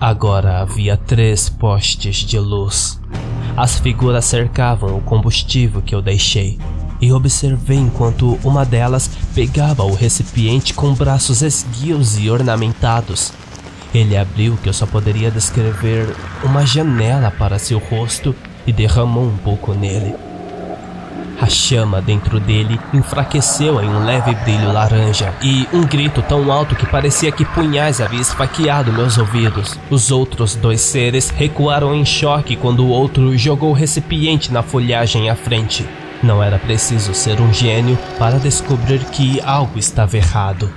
agora 0.00 0.60
havia 0.60 0.96
três 0.96 1.48
postes 1.48 2.16
de 2.16 2.40
luz. 2.40 3.00
As 3.56 3.78
figuras 3.78 4.24
cercavam 4.24 4.96
o 4.96 5.00
combustível 5.00 5.80
que 5.80 5.94
eu 5.94 6.02
deixei, 6.02 6.58
e 7.00 7.12
observei 7.12 7.78
enquanto 7.78 8.36
uma 8.42 8.64
delas 8.64 9.08
pegava 9.32 9.84
o 9.84 9.94
recipiente 9.94 10.74
com 10.74 10.92
braços 10.92 11.40
esguios 11.40 12.18
e 12.18 12.28
ornamentados 12.28 13.32
ele 13.94 14.16
abriu 14.16 14.58
que 14.62 14.68
eu 14.68 14.72
só 14.72 14.86
poderia 14.86 15.30
descrever 15.30 16.14
uma 16.44 16.66
janela 16.66 17.30
para 17.30 17.58
seu 17.58 17.78
rosto 17.78 18.34
e 18.66 18.72
derramou 18.72 19.24
um 19.24 19.36
pouco 19.36 19.72
nele. 19.72 20.14
A 21.40 21.46
chama 21.46 22.00
dentro 22.00 22.40
dele 22.40 22.80
enfraqueceu 22.94 23.80
em 23.82 23.88
um 23.88 24.04
leve 24.04 24.34
brilho 24.36 24.72
laranja 24.72 25.34
e 25.42 25.68
um 25.70 25.82
grito 25.82 26.22
tão 26.22 26.50
alto 26.50 26.74
que 26.74 26.86
parecia 26.86 27.30
que 27.30 27.44
punhais 27.44 28.00
havia 28.00 28.20
esfaqueado 28.20 28.92
meus 28.92 29.18
ouvidos. 29.18 29.78
Os 29.90 30.10
outros 30.10 30.56
dois 30.56 30.80
seres 30.80 31.28
recuaram 31.28 31.94
em 31.94 32.06
choque 32.06 32.56
quando 32.56 32.86
o 32.86 32.88
outro 32.88 33.36
jogou 33.36 33.70
o 33.70 33.74
recipiente 33.74 34.50
na 34.50 34.62
folhagem 34.62 35.28
à 35.28 35.36
frente. 35.36 35.86
Não 36.22 36.42
era 36.42 36.58
preciso 36.58 37.12
ser 37.12 37.38
um 37.38 37.52
gênio 37.52 37.98
para 38.18 38.38
descobrir 38.38 39.04
que 39.04 39.38
algo 39.42 39.78
estava 39.78 40.16
errado. 40.16 40.72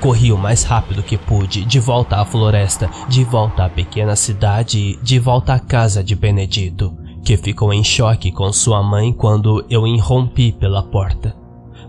Corri 0.00 0.32
o 0.32 0.38
mais 0.38 0.64
rápido 0.64 1.02
que 1.02 1.16
pude, 1.16 1.64
de 1.64 1.78
volta 1.78 2.16
à 2.16 2.24
floresta, 2.24 2.90
de 3.08 3.22
volta 3.22 3.66
à 3.66 3.68
pequena 3.68 4.16
cidade, 4.16 4.98
de 5.02 5.18
volta 5.18 5.54
à 5.54 5.58
casa 5.58 6.02
de 6.02 6.16
Benedito, 6.16 6.92
que 7.22 7.36
ficou 7.36 7.72
em 7.72 7.84
choque 7.84 8.32
com 8.32 8.52
sua 8.52 8.82
mãe 8.82 9.12
quando 9.12 9.64
eu 9.68 9.86
irrompi 9.86 10.52
pela 10.52 10.82
porta. 10.82 11.36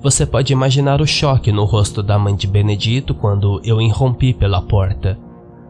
Você 0.02 0.26
pode 0.26 0.52
imaginar 0.52 1.02
o 1.02 1.06
choque 1.06 1.52
no 1.52 1.64
rosto 1.64 2.02
da 2.02 2.18
mãe 2.18 2.36
de 2.36 2.48
Benedito 2.48 3.14
quando 3.14 3.62
eu 3.64 3.80
irrompi 3.80 4.34
pela 4.34 4.62
porta. 4.62 5.18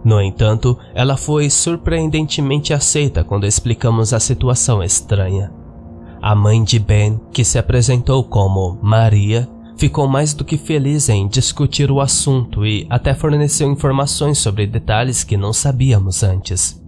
No 0.04 0.21
entanto, 0.21 0.78
ela 0.95 1.17
foi 1.17 1.50
surpreendentemente 1.50 2.74
aceita 2.74 3.24
quando 3.24 3.45
explicamos 3.45 4.13
a 4.13 4.19
situação 4.19 4.82
estranha. 4.82 5.52
A 6.21 6.34
mãe 6.34 6.63
de 6.63 6.80
Ben, 6.80 7.19
que 7.32 7.43
se 7.43 7.60
apresentou 7.60 8.24
como 8.24 8.80
Maria, 8.82 9.50
ficou 9.78 10.08
mais 10.08 10.34
do 10.34 10.45
que 10.45 10.58
feliz 10.58 11.10
em 11.10 11.28
discutir 11.28 11.91
o 11.91 12.00
assunto 12.00 12.65
e 12.65 12.86
até 12.89 13.13
forneceu 13.13 13.69
informações 13.69 14.38
sobre 14.38 14.65
detalhes 14.65 15.24
que 15.24 15.36
não 15.36 15.52
sabíamos 15.52 16.24
antes. 16.24 16.82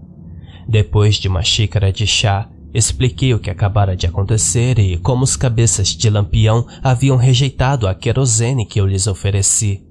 Depois 0.68 1.16
de 1.16 1.28
uma 1.28 1.42
xícara 1.42 1.92
de 1.92 2.08
chá, 2.08 2.48
expliquei 2.74 3.34
o 3.34 3.40
que 3.40 3.50
acabara 3.50 3.96
de 3.96 4.08
acontecer 4.08 4.80
e 4.80 4.98
como 4.98 5.24
os 5.24 5.36
cabeças 5.36 5.90
de 5.90 6.10
lampião 6.10 6.66
haviam 6.82 7.18
rejeitado 7.18 7.88
a 7.88 7.94
querosene 7.94 8.66
que 8.66 8.80
eu 8.80 8.88
lhes 8.88 9.08
ofereci. 9.08 9.84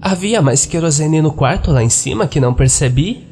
Havia 0.00 0.42
mais 0.42 0.66
querosene 0.66 1.20
no 1.20 1.32
quarto 1.32 1.70
lá 1.70 1.82
em 1.82 1.90
cima 1.90 2.26
que 2.26 2.40
não 2.40 2.54
percebi? 2.54 3.26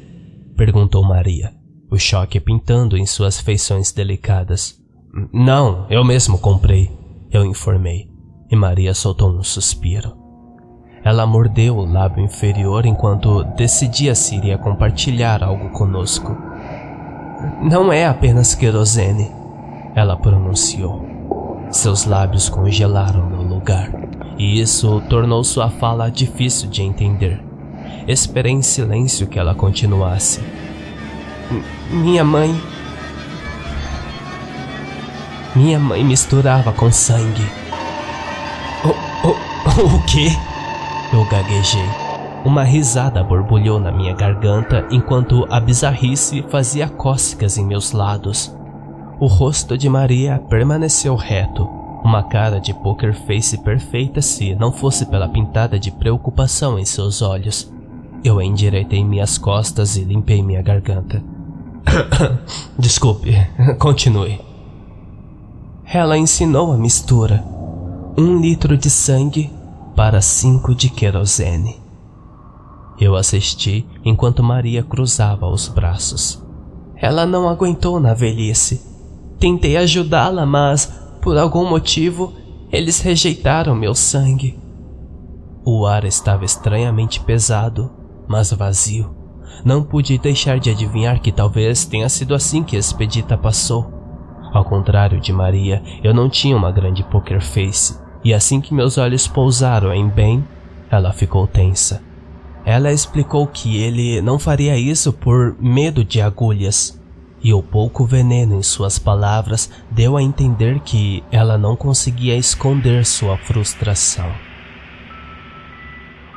perguntou 0.57 1.03
Maria, 1.03 1.53
o 1.91 1.99
choque 1.99 2.39
pintando 2.39 2.97
em 2.97 3.07
suas 3.07 3.41
feições 3.41 3.93
delicadas. 3.93 4.79
Não, 5.33 5.87
eu 5.91 6.05
mesmo 6.05 6.39
comprei, 6.39 6.91
eu 7.33 7.45
informei 7.45 8.11
e 8.51 8.57
Maria 8.57 8.93
soltou 8.93 9.31
um 9.31 9.43
suspiro. 9.43 10.19
Ela 11.05 11.25
mordeu 11.25 11.77
o 11.77 11.87
lábio 11.87 12.23
inferior 12.23 12.85
enquanto 12.85 13.45
decidia 13.57 14.15
se 14.15 14.37
iria 14.37 14.59
compartilhar 14.59 15.43
algo 15.43 15.71
conosco. 15.71 16.37
Não 17.63 17.93
é 17.93 18.07
apenas 18.07 18.55
querosene, 18.55 19.31
ela 19.95 20.17
pronunciou. 20.17 21.07
Seus 21.71 22.05
lábios 22.05 22.49
congelaram 22.49 23.29
no 23.29 23.43
lugar, 23.43 23.91
e 24.37 24.61
isso 24.61 25.03
tornou 25.09 25.45
sua 25.45 25.71
fala 25.71 26.11
difícil 26.11 26.69
de 26.69 26.83
entender. 26.83 27.41
Esperei 28.09 28.53
em 28.53 28.63
silêncio 28.63 29.27
que 29.27 29.39
ela 29.39 29.55
continuasse. 29.55 30.41
Minha 31.91 32.25
mãe. 32.25 32.55
Minha 35.55 35.79
mãe 35.79 36.05
misturava 36.05 36.73
com 36.73 36.91
sangue 36.91 37.61
o 39.79 40.03
quê? 40.07 40.37
Eu 41.13 41.25
gaguejei. 41.27 42.00
Uma 42.45 42.65
risada 42.65 43.23
borbulhou 43.23 43.79
na 43.79 43.93
minha 43.93 44.15
garganta 44.15 44.87
enquanto 44.91 45.47
a 45.51 45.61
bizarrice 45.61 46.43
fazia 46.49 46.89
cócegas 46.89 47.59
em 47.59 47.67
meus 47.67 47.93
lados. 47.93 48.55
O 49.21 49.27
rosto 49.27 49.77
de 49.77 49.89
Maria 49.91 50.43
permaneceu 50.49 51.15
reto, 51.15 51.69
uma 52.03 52.23
cara 52.23 52.59
de 52.59 52.73
poker 52.73 53.15
face 53.27 53.59
perfeita 53.59 54.23
se 54.23 54.55
não 54.55 54.73
fosse 54.73 55.05
pela 55.05 55.29
pintada 55.29 55.79
de 55.79 55.91
preocupação 55.91 56.79
em 56.79 56.85
seus 56.87 57.21
olhos. 57.21 57.71
Eu 58.25 58.41
endireitei 58.41 59.05
minhas 59.05 59.37
costas 59.37 59.97
e 59.97 60.05
limpei 60.05 60.43
minha 60.43 60.63
garganta. 60.63 61.23
Desculpe, 62.79 63.35
continue. 63.79 64.41
Ela 65.85 66.17
ensinou 66.17 66.73
a 66.73 66.79
mistura. 66.79 67.45
Um 68.17 68.41
litro 68.41 68.79
de 68.79 68.89
sangue 68.89 69.51
para 69.95 70.23
cinco 70.23 70.75
de 70.75 70.89
querosene. 70.89 71.80
Eu 73.01 73.17
assisti 73.17 73.87
enquanto 74.05 74.43
Maria 74.43 74.83
cruzava 74.83 75.47
os 75.47 75.69
braços. 75.69 76.45
Ela 76.97 77.25
não 77.25 77.49
aguentou 77.49 77.99
na 77.99 78.13
velhice. 78.13 78.83
Tentei 79.39 79.79
ajudá-la, 79.79 80.45
mas, 80.45 80.87
por 81.23 81.39
algum 81.39 81.67
motivo, 81.67 82.35
eles 82.71 83.01
rejeitaram 83.01 83.75
meu 83.75 83.95
sangue. 83.95 84.59
O 85.65 85.87
ar 85.87 86.05
estava 86.05 86.45
estranhamente 86.45 87.21
pesado, 87.21 87.91
mas 88.29 88.53
vazio. 88.53 89.17
Não 89.65 89.83
pude 89.83 90.19
deixar 90.19 90.59
de 90.59 90.71
adivinhar 90.71 91.21
que 91.21 91.33
talvez 91.33 91.87
tenha 91.87 92.09
sido 92.09 92.35
assim 92.35 92.63
que 92.63 92.77
Expedita 92.77 93.37
passou. 93.37 93.91
Ao 94.53 94.65
contrário 94.65 95.21
de 95.21 95.33
Maria, 95.33 95.83
eu 96.05 96.13
não 96.13 96.29
tinha 96.29 96.57
uma 96.57 96.71
grande 96.71 97.03
poker 97.05 97.43
face 97.43 97.99
e 98.23 98.35
assim 98.35 98.61
que 98.61 98.75
meus 98.75 98.99
olhos 98.99 99.27
pousaram 99.27 99.93
em 99.93 100.07
Ben, 100.09 100.45
ela 100.91 101.13
ficou 101.13 101.47
tensa. 101.47 102.10
Ela 102.65 102.93
explicou 102.93 103.47
que 103.47 103.77
ele 103.79 104.21
não 104.21 104.39
faria 104.39 104.77
isso 104.77 105.13
por 105.13 105.57
medo 105.59 106.05
de 106.05 106.21
agulhas, 106.21 107.01
e 107.43 107.55
o 107.55 107.63
pouco 107.63 108.05
veneno 108.05 108.59
em 108.59 108.63
suas 108.63 108.99
palavras 108.99 109.71
deu 109.91 110.17
a 110.17 110.23
entender 110.23 110.81
que 110.81 111.25
ela 111.33 111.57
não 111.57 111.75
conseguia 111.75 112.37
esconder 112.37 113.05
sua 113.07 113.37
frustração. 113.39 114.31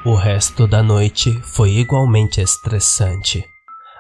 O 0.06 0.16
resto 0.16 0.68
da 0.68 0.84
noite 0.84 1.32
foi 1.44 1.72
igualmente 1.78 2.42
estressante. 2.42 3.44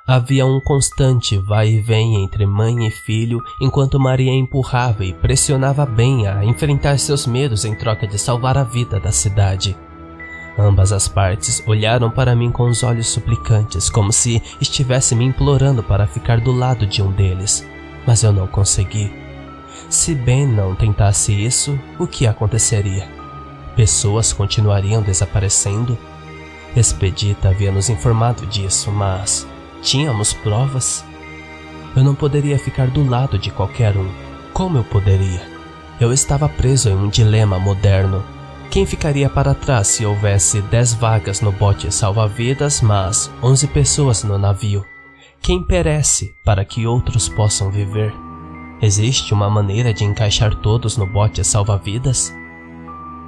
Havia 0.06 0.46
um 0.46 0.60
constante 0.60 1.38
vai 1.38 1.70
e 1.70 1.80
vem 1.80 2.22
entre 2.22 2.46
mãe 2.46 2.86
e 2.86 2.92
filho 2.92 3.42
enquanto 3.62 3.98
Maria 3.98 4.34
empurrava 4.34 5.06
e 5.06 5.14
pressionava 5.14 5.86
bem 5.86 6.28
a 6.28 6.44
enfrentar 6.44 7.00
seus 7.00 7.26
medos 7.26 7.64
em 7.64 7.74
troca 7.74 8.06
de 8.06 8.20
salvar 8.20 8.58
a 8.58 8.66
vida 8.66 9.00
da 9.00 9.14
cidade. 9.14 9.78
Ambas 10.58 10.92
as 10.92 11.08
partes 11.08 11.64
olharam 11.66 12.12
para 12.12 12.36
mim 12.36 12.52
com 12.52 12.70
os 12.70 12.84
olhos 12.84 13.08
suplicantes, 13.08 13.90
como 13.90 14.14
se 14.14 14.42
estivesse 14.62 15.16
me 15.16 15.26
implorando 15.26 15.82
para 15.82 16.06
ficar 16.06 16.40
do 16.40 16.52
lado 16.52 16.86
de 16.86 17.02
um 17.02 17.12
deles, 17.12 17.68
mas 18.06 18.24
eu 18.24 18.32
não 18.32 18.46
consegui. 18.46 19.12
Se 19.90 20.14
Ben 20.14 20.48
não 20.48 20.76
tentasse 20.76 21.34
isso, 21.34 21.80
o 21.98 22.06
que 22.06 22.28
aconteceria? 22.28 23.08
Pessoas 23.76 24.32
continuariam 24.32 25.02
desaparecendo? 25.02 25.98
Expedita 26.76 27.50
havia 27.50 27.72
nos 27.72 27.90
informado 27.90 28.46
disso, 28.46 28.92
mas 28.92 29.48
tínhamos 29.82 30.34
provas? 30.34 31.04
Eu 31.96 32.04
não 32.04 32.14
poderia 32.14 32.60
ficar 32.60 32.88
do 32.88 33.08
lado 33.08 33.38
de 33.40 33.50
qualquer 33.50 33.98
um. 33.98 34.10
Como 34.54 34.78
eu 34.78 34.84
poderia? 34.84 35.42
Eu 36.00 36.14
estava 36.14 36.48
preso 36.48 36.90
em 36.90 36.96
um 36.96 37.10
dilema 37.10 37.58
moderno 37.58 38.24
quem 38.74 38.88
ficaria 38.88 39.30
para 39.30 39.54
trás 39.54 39.86
se 39.86 40.04
houvesse 40.04 40.60
10 40.60 40.96
vagas 40.96 41.42
no 41.42 41.52
bote 41.52 41.94
salva-vidas, 41.94 42.82
mas 42.82 43.32
11 43.44 43.68
pessoas 43.68 44.24
no 44.24 44.36
navio? 44.36 44.84
Quem 45.40 45.62
perece 45.62 46.34
para 46.44 46.66
que 46.66 46.88
outros 46.88 47.30
possam 47.30 47.70
viver? 47.70 48.12
Existe 48.82 49.32
uma 49.32 49.48
maneira 49.48 49.94
de 49.94 50.04
encaixar 50.04 50.56
todos 50.56 50.98
no 50.98 51.06
bote 51.06 51.44
salva-vidas? 51.44 52.34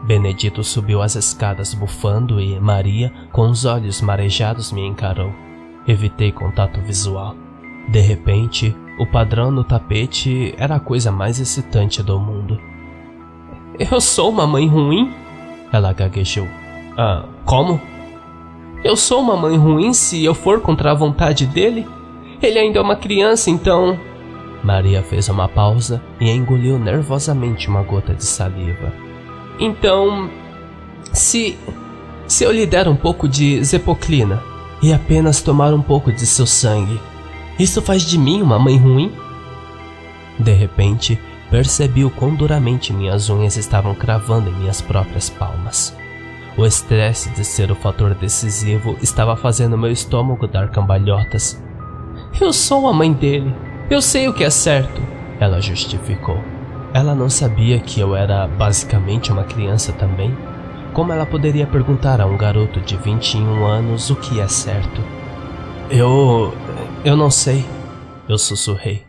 Benedito 0.08 0.63
subiu 0.63 0.99
as 0.99 1.13
escadas 1.13 1.75
bufando 1.75 2.41
e 2.41 2.60
Maria, 2.60 3.13
com 3.31 3.47
os 3.47 3.65
olhos 3.65 4.01
marejados, 4.01 4.71
me 4.71 4.84
encarou. 4.84 5.31
Evitei 5.88 6.31
contato 6.31 6.81
visual. 6.81 7.36
De 7.88 7.99
repente, 7.99 8.75
o 8.97 9.05
padrão 9.05 9.51
no 9.51 9.63
tapete 9.63 10.55
era 10.58 10.77
a 10.77 10.79
coisa 10.79 11.12
mais 11.12 11.39
excitante 11.39 12.01
do 12.01 12.19
mundo. 12.19 12.60
Eu 13.77 14.01
sou 14.01 14.31
uma 14.31 14.47
mãe 14.47 14.67
ruim? 14.67 15.24
Ela 15.75 15.91
gaguejou. 15.91 16.47
Ah, 16.97 17.25
como? 17.43 17.81
Eu 18.81 18.95
sou 18.95 19.19
uma 19.19 19.35
mãe 19.35 19.57
ruim 19.57 19.91
se 19.91 20.23
eu 20.23 20.33
for 20.33 20.61
contra 20.61 20.91
a 20.91 20.93
vontade 20.93 21.45
dele? 21.45 21.85
Ele 22.41 22.57
ainda 22.57 22.79
é 22.79 22.81
uma 22.81 22.95
criança, 22.95 23.49
então. 23.49 23.99
Maria 24.63 25.03
fez 25.03 25.27
uma 25.27 25.49
pausa 25.49 26.01
e 26.17 26.31
engoliu 26.31 26.79
nervosamente 26.79 27.67
uma 27.67 27.83
gota 27.83 28.13
de 28.13 28.23
saliva. 28.23 28.93
Então, 29.59 30.29
se. 31.11 31.57
Se 32.25 32.45
eu 32.45 32.53
lhe 32.53 32.65
der 32.65 32.88
um 32.88 32.95
pouco 32.95 33.27
de 33.27 33.61
zepoclina 33.61 34.41
e 34.81 34.93
apenas 34.93 35.41
tomar 35.41 35.73
um 35.73 35.81
pouco 35.81 36.09
de 36.09 36.25
seu 36.25 36.45
sangue, 36.45 37.01
isso 37.59 37.81
faz 37.81 38.01
de 38.01 38.17
mim 38.17 38.41
uma 38.41 38.57
mãe 38.57 38.77
ruim? 38.77 39.11
De 40.39 40.53
repente, 40.53 41.19
Percebi 41.55 42.03
o 42.03 42.09
quão 42.09 42.35
duramente 42.35 42.91
minhas 42.91 43.29
unhas 43.29 43.55
estavam 43.55 43.95
cravando 43.95 44.49
em 44.49 44.53
minhas 44.55 44.81
próprias 44.81 45.29
palmas. 45.29 45.95
O 46.57 46.65
estresse 46.65 47.29
de 47.29 47.45
ser 47.45 47.71
o 47.71 47.75
fator 47.75 48.13
decisivo 48.13 48.97
estava 49.01 49.37
fazendo 49.37 49.77
meu 49.77 49.89
estômago 49.89 50.47
dar 50.47 50.69
cambalhotas. 50.69 51.57
Eu 52.41 52.51
sou 52.51 52.89
a 52.89 52.93
mãe 52.93 53.13
dele. 53.13 53.55
Eu 53.89 54.01
sei 54.01 54.27
o 54.27 54.33
que 54.33 54.43
é 54.43 54.49
certo, 54.49 55.01
ela 55.39 55.61
justificou. 55.61 56.43
Ela 56.93 57.15
não 57.15 57.29
sabia 57.29 57.79
que 57.79 58.01
eu 58.01 58.17
era 58.17 58.49
basicamente 58.49 59.31
uma 59.31 59.45
criança 59.45 59.93
também? 59.93 60.37
Como 60.91 61.13
ela 61.13 61.25
poderia 61.25 61.65
perguntar 61.65 62.19
a 62.19 62.25
um 62.25 62.35
garoto 62.35 62.81
de 62.81 62.97
21 62.97 63.65
anos 63.65 64.09
o 64.09 64.15
que 64.17 64.41
é 64.41 64.47
certo? 64.49 65.01
Eu. 65.89 66.53
Eu 67.05 67.15
não 67.15 67.31
sei, 67.31 67.63
eu 68.27 68.37
sussurrei. 68.37 69.04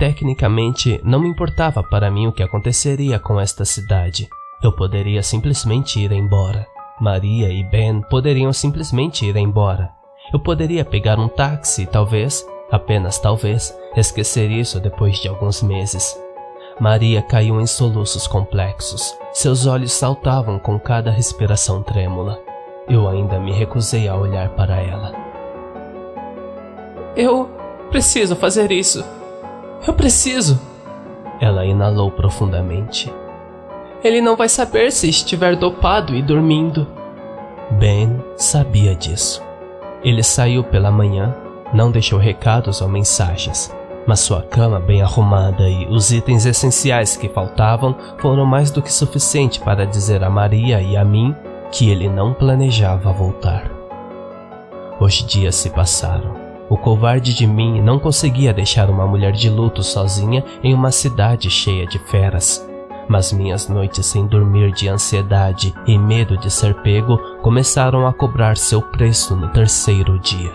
Tecnicamente, 0.00 0.98
não 1.04 1.20
me 1.20 1.28
importava 1.28 1.82
para 1.82 2.10
mim 2.10 2.26
o 2.26 2.32
que 2.32 2.42
aconteceria 2.42 3.18
com 3.18 3.38
esta 3.38 3.66
cidade. 3.66 4.30
Eu 4.62 4.72
poderia 4.72 5.22
simplesmente 5.22 6.00
ir 6.00 6.10
embora. 6.10 6.66
Maria 6.98 7.50
e 7.50 7.62
Ben 7.62 8.00
poderiam 8.08 8.50
simplesmente 8.50 9.26
ir 9.26 9.36
embora. 9.36 9.90
Eu 10.32 10.40
poderia 10.40 10.86
pegar 10.86 11.18
um 11.18 11.28
táxi, 11.28 11.84
talvez, 11.84 12.46
apenas 12.70 13.18
talvez, 13.18 13.76
esquecer 13.94 14.50
isso 14.50 14.80
depois 14.80 15.18
de 15.18 15.28
alguns 15.28 15.62
meses. 15.62 16.18
Maria 16.80 17.20
caiu 17.20 17.60
em 17.60 17.66
soluços 17.66 18.26
complexos. 18.26 19.14
Seus 19.34 19.66
olhos 19.66 19.92
saltavam 19.92 20.58
com 20.58 20.80
cada 20.80 21.10
respiração 21.10 21.82
trêmula. 21.82 22.40
Eu 22.88 23.06
ainda 23.06 23.38
me 23.38 23.52
recusei 23.52 24.08
a 24.08 24.16
olhar 24.16 24.48
para 24.56 24.80
ela. 24.80 25.12
Eu 27.14 27.50
preciso 27.90 28.34
fazer 28.34 28.72
isso. 28.72 29.19
Eu 29.86 29.94
preciso. 29.94 30.60
Ela 31.40 31.64
inalou 31.64 32.10
profundamente. 32.10 33.12
Ele 34.04 34.20
não 34.20 34.36
vai 34.36 34.48
saber 34.48 34.92
se 34.92 35.08
estiver 35.08 35.56
dopado 35.56 36.14
e 36.14 36.22
dormindo. 36.22 36.86
Ben 37.72 38.22
sabia 38.36 38.94
disso. 38.94 39.42
Ele 40.02 40.22
saiu 40.22 40.64
pela 40.64 40.90
manhã, 40.90 41.34
não 41.72 41.90
deixou 41.90 42.18
recados 42.18 42.80
ou 42.80 42.88
mensagens, 42.88 43.74
mas 44.06 44.20
sua 44.20 44.42
cama 44.42 44.80
bem 44.80 45.02
arrumada 45.02 45.68
e 45.68 45.86
os 45.86 46.10
itens 46.10 46.46
essenciais 46.46 47.16
que 47.16 47.28
faltavam 47.28 47.94
foram 48.18 48.46
mais 48.46 48.70
do 48.70 48.82
que 48.82 48.92
suficiente 48.92 49.60
para 49.60 49.86
dizer 49.86 50.24
a 50.24 50.30
Maria 50.30 50.80
e 50.80 50.96
a 50.96 51.04
mim 51.04 51.34
que 51.70 51.90
ele 51.90 52.08
não 52.08 52.32
planejava 52.32 53.12
voltar. 53.12 53.70
Os 54.98 55.14
dias 55.14 55.54
se 55.54 55.70
passaram. 55.70 56.39
Covarde 56.82 57.34
de 57.34 57.46
mim 57.46 57.80
não 57.82 57.98
conseguia 57.98 58.54
deixar 58.54 58.88
uma 58.88 59.06
mulher 59.06 59.32
de 59.32 59.50
luto 59.50 59.82
sozinha 59.82 60.42
em 60.62 60.72
uma 60.72 60.90
cidade 60.90 61.50
cheia 61.50 61.86
de 61.86 61.98
feras. 61.98 62.66
Mas 63.06 63.32
minhas 63.32 63.68
noites 63.68 64.06
sem 64.06 64.26
dormir 64.26 64.72
de 64.72 64.88
ansiedade 64.88 65.74
e 65.86 65.98
medo 65.98 66.38
de 66.38 66.50
ser 66.50 66.74
pego 66.82 67.18
começaram 67.42 68.06
a 68.06 68.12
cobrar 68.12 68.56
seu 68.56 68.80
preço 68.80 69.36
no 69.36 69.48
terceiro 69.48 70.18
dia. 70.18 70.52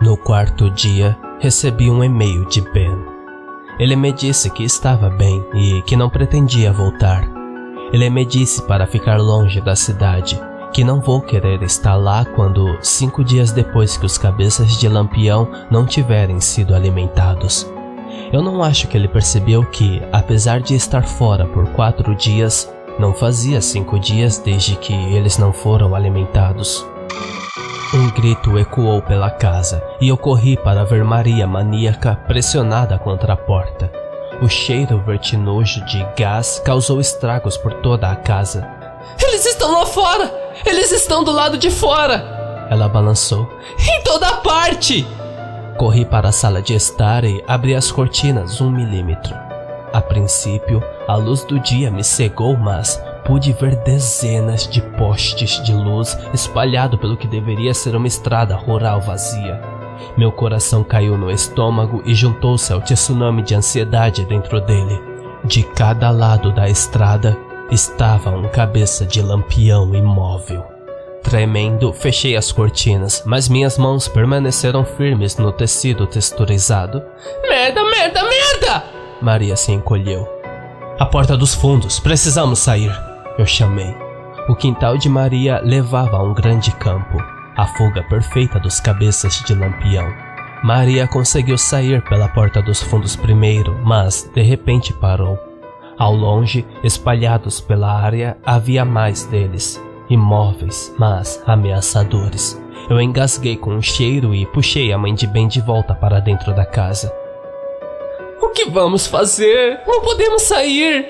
No 0.00 0.16
quarto 0.16 0.70
dia, 0.70 1.16
recebi 1.40 1.90
um 1.90 2.04
e-mail 2.04 2.44
de 2.46 2.60
Ben. 2.60 2.96
Ele 3.78 3.96
me 3.96 4.12
disse 4.12 4.50
que 4.50 4.62
estava 4.62 5.10
bem 5.10 5.44
e 5.54 5.82
que 5.82 5.96
não 5.96 6.08
pretendia 6.08 6.72
voltar. 6.72 7.28
Ele 7.92 8.08
me 8.08 8.24
disse 8.24 8.62
para 8.62 8.86
ficar 8.86 9.18
longe 9.18 9.60
da 9.60 9.74
cidade 9.74 10.38
que 10.74 10.82
não 10.82 11.00
vou 11.00 11.20
querer 11.20 11.62
estar 11.62 11.94
lá 11.94 12.24
quando, 12.24 12.76
cinco 12.82 13.22
dias 13.22 13.52
depois 13.52 13.96
que 13.96 14.04
os 14.04 14.18
cabeças 14.18 14.76
de 14.76 14.88
lampião 14.88 15.48
não 15.70 15.86
tiverem 15.86 16.40
sido 16.40 16.74
alimentados. 16.74 17.64
Eu 18.32 18.42
não 18.42 18.60
acho 18.60 18.88
que 18.88 18.96
ele 18.96 19.06
percebeu 19.06 19.64
que, 19.64 20.02
apesar 20.10 20.60
de 20.60 20.74
estar 20.74 21.04
fora 21.04 21.46
por 21.46 21.68
quatro 21.68 22.12
dias, 22.16 22.68
não 22.98 23.14
fazia 23.14 23.60
cinco 23.60 24.00
dias 24.00 24.38
desde 24.38 24.74
que 24.74 24.92
eles 24.92 25.38
não 25.38 25.52
foram 25.52 25.94
alimentados. 25.94 26.84
Um 27.94 28.10
grito 28.10 28.58
ecoou 28.58 29.00
pela 29.00 29.30
casa 29.30 29.80
e 30.00 30.08
eu 30.08 30.16
corri 30.16 30.56
para 30.56 30.84
ver 30.84 31.04
Maria 31.04 31.46
maníaca 31.46 32.16
pressionada 32.26 32.98
contra 32.98 33.34
a 33.34 33.36
porta. 33.36 33.92
O 34.42 34.48
cheiro 34.48 35.00
vertinoso 35.06 35.84
de 35.84 36.04
gás 36.18 36.60
causou 36.64 37.00
estragos 37.00 37.56
por 37.56 37.74
toda 37.74 38.10
a 38.10 38.16
casa. 38.16 38.68
Eles 39.22 39.46
estão 39.46 39.70
lá 39.70 39.86
fora! 39.86 40.43
Eles 40.64 40.92
estão 40.92 41.24
do 41.24 41.32
lado 41.32 41.58
de 41.58 41.70
fora! 41.70 42.66
Ela 42.70 42.88
balançou. 42.88 43.48
Em 43.78 44.02
toda 44.02 44.36
parte! 44.38 45.06
Corri 45.76 46.04
para 46.04 46.28
a 46.28 46.32
sala 46.32 46.62
de 46.62 46.74
estar 46.74 47.24
e 47.24 47.42
abri 47.46 47.74
as 47.74 47.90
cortinas 47.90 48.60
um 48.60 48.70
milímetro. 48.70 49.34
A 49.92 50.00
princípio, 50.00 50.82
a 51.06 51.16
luz 51.16 51.44
do 51.44 51.58
dia 51.58 51.90
me 51.90 52.02
cegou, 52.02 52.56
mas 52.56 53.00
pude 53.24 53.52
ver 53.52 53.76
dezenas 53.76 54.68
de 54.68 54.80
postes 54.80 55.62
de 55.62 55.72
luz 55.72 56.18
espalhado 56.32 56.98
pelo 56.98 57.16
que 57.16 57.26
deveria 57.26 57.72
ser 57.72 57.96
uma 57.96 58.06
estrada 58.06 58.54
rural 58.54 59.00
vazia. 59.00 59.60
Meu 60.16 60.30
coração 60.30 60.84
caiu 60.84 61.16
no 61.16 61.30
estômago 61.30 62.02
e 62.04 62.14
juntou-se 62.14 62.72
ao 62.72 62.80
tsunami 62.80 63.42
de 63.42 63.54
ansiedade 63.54 64.24
dentro 64.24 64.60
dele. 64.60 65.00
De 65.44 65.62
cada 65.62 66.10
lado 66.10 66.52
da 66.52 66.68
estrada, 66.68 67.36
Estava 67.74 68.30
um 68.30 68.48
cabeça 68.48 69.04
de 69.04 69.20
lampião 69.20 69.92
imóvel. 69.96 70.64
Tremendo, 71.24 71.92
fechei 71.92 72.36
as 72.36 72.52
cortinas, 72.52 73.24
mas 73.26 73.48
minhas 73.48 73.76
mãos 73.76 74.06
permaneceram 74.06 74.84
firmes 74.84 75.36
no 75.38 75.50
tecido 75.50 76.06
texturizado. 76.06 77.02
Merda, 77.48 77.82
merda, 77.82 78.20
merda! 78.22 78.84
Maria 79.20 79.56
se 79.56 79.72
encolheu. 79.72 80.24
A 81.00 81.04
porta 81.04 81.36
dos 81.36 81.52
fundos, 81.52 81.98
precisamos 81.98 82.60
sair. 82.60 82.92
Eu 83.36 83.44
chamei. 83.44 83.92
O 84.48 84.54
quintal 84.54 84.96
de 84.96 85.08
Maria 85.08 85.60
levava 85.60 86.18
a 86.18 86.22
um 86.22 86.32
grande 86.32 86.70
campo, 86.76 87.18
a 87.56 87.66
fuga 87.66 88.04
perfeita 88.04 88.60
dos 88.60 88.78
cabeças 88.78 89.42
de 89.44 89.52
lampião. 89.52 90.06
Maria 90.62 91.08
conseguiu 91.08 91.58
sair 91.58 92.00
pela 92.02 92.28
porta 92.28 92.62
dos 92.62 92.80
fundos 92.80 93.16
primeiro, 93.16 93.76
mas 93.82 94.30
de 94.32 94.42
repente 94.42 94.92
parou. 94.92 95.53
Ao 95.98 96.12
longe, 96.12 96.66
espalhados 96.82 97.60
pela 97.60 97.92
área, 97.92 98.36
havia 98.44 98.84
mais 98.84 99.24
deles, 99.24 99.80
imóveis, 100.10 100.92
mas 100.98 101.42
ameaçadores. 101.46 102.60
Eu 102.90 103.00
engasguei 103.00 103.56
com 103.56 103.70
um 103.70 103.82
cheiro 103.82 104.34
e 104.34 104.44
puxei 104.46 104.92
a 104.92 104.98
mãe 104.98 105.14
de 105.14 105.26
Ben 105.26 105.48
de 105.48 105.60
volta 105.60 105.94
para 105.94 106.20
dentro 106.20 106.54
da 106.54 106.66
casa. 106.66 107.14
O 108.42 108.48
que 108.50 108.68
vamos 108.68 109.06
fazer? 109.06 109.80
Não 109.86 110.02
podemos 110.02 110.42
sair! 110.42 111.06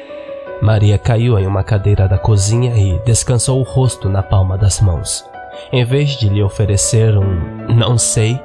Maria 0.63 0.97
caiu 0.99 1.39
em 1.39 1.47
uma 1.47 1.65
cadeira 1.65 2.07
da 2.07 2.17
cozinha 2.17 2.77
e 2.77 2.99
descansou 3.05 3.59
o 3.59 3.65
rosto 3.65 4.09
na 4.09 4.23
palma 4.23 4.57
das 4.57 4.81
mãos. 4.81 5.25
Em 5.73 5.85
vez 5.85 6.11
de 6.11 6.29
lhe 6.29 6.43
oferecer 6.43 7.17
um 7.19 7.67
não 7.75 7.99
sei, 7.99 8.41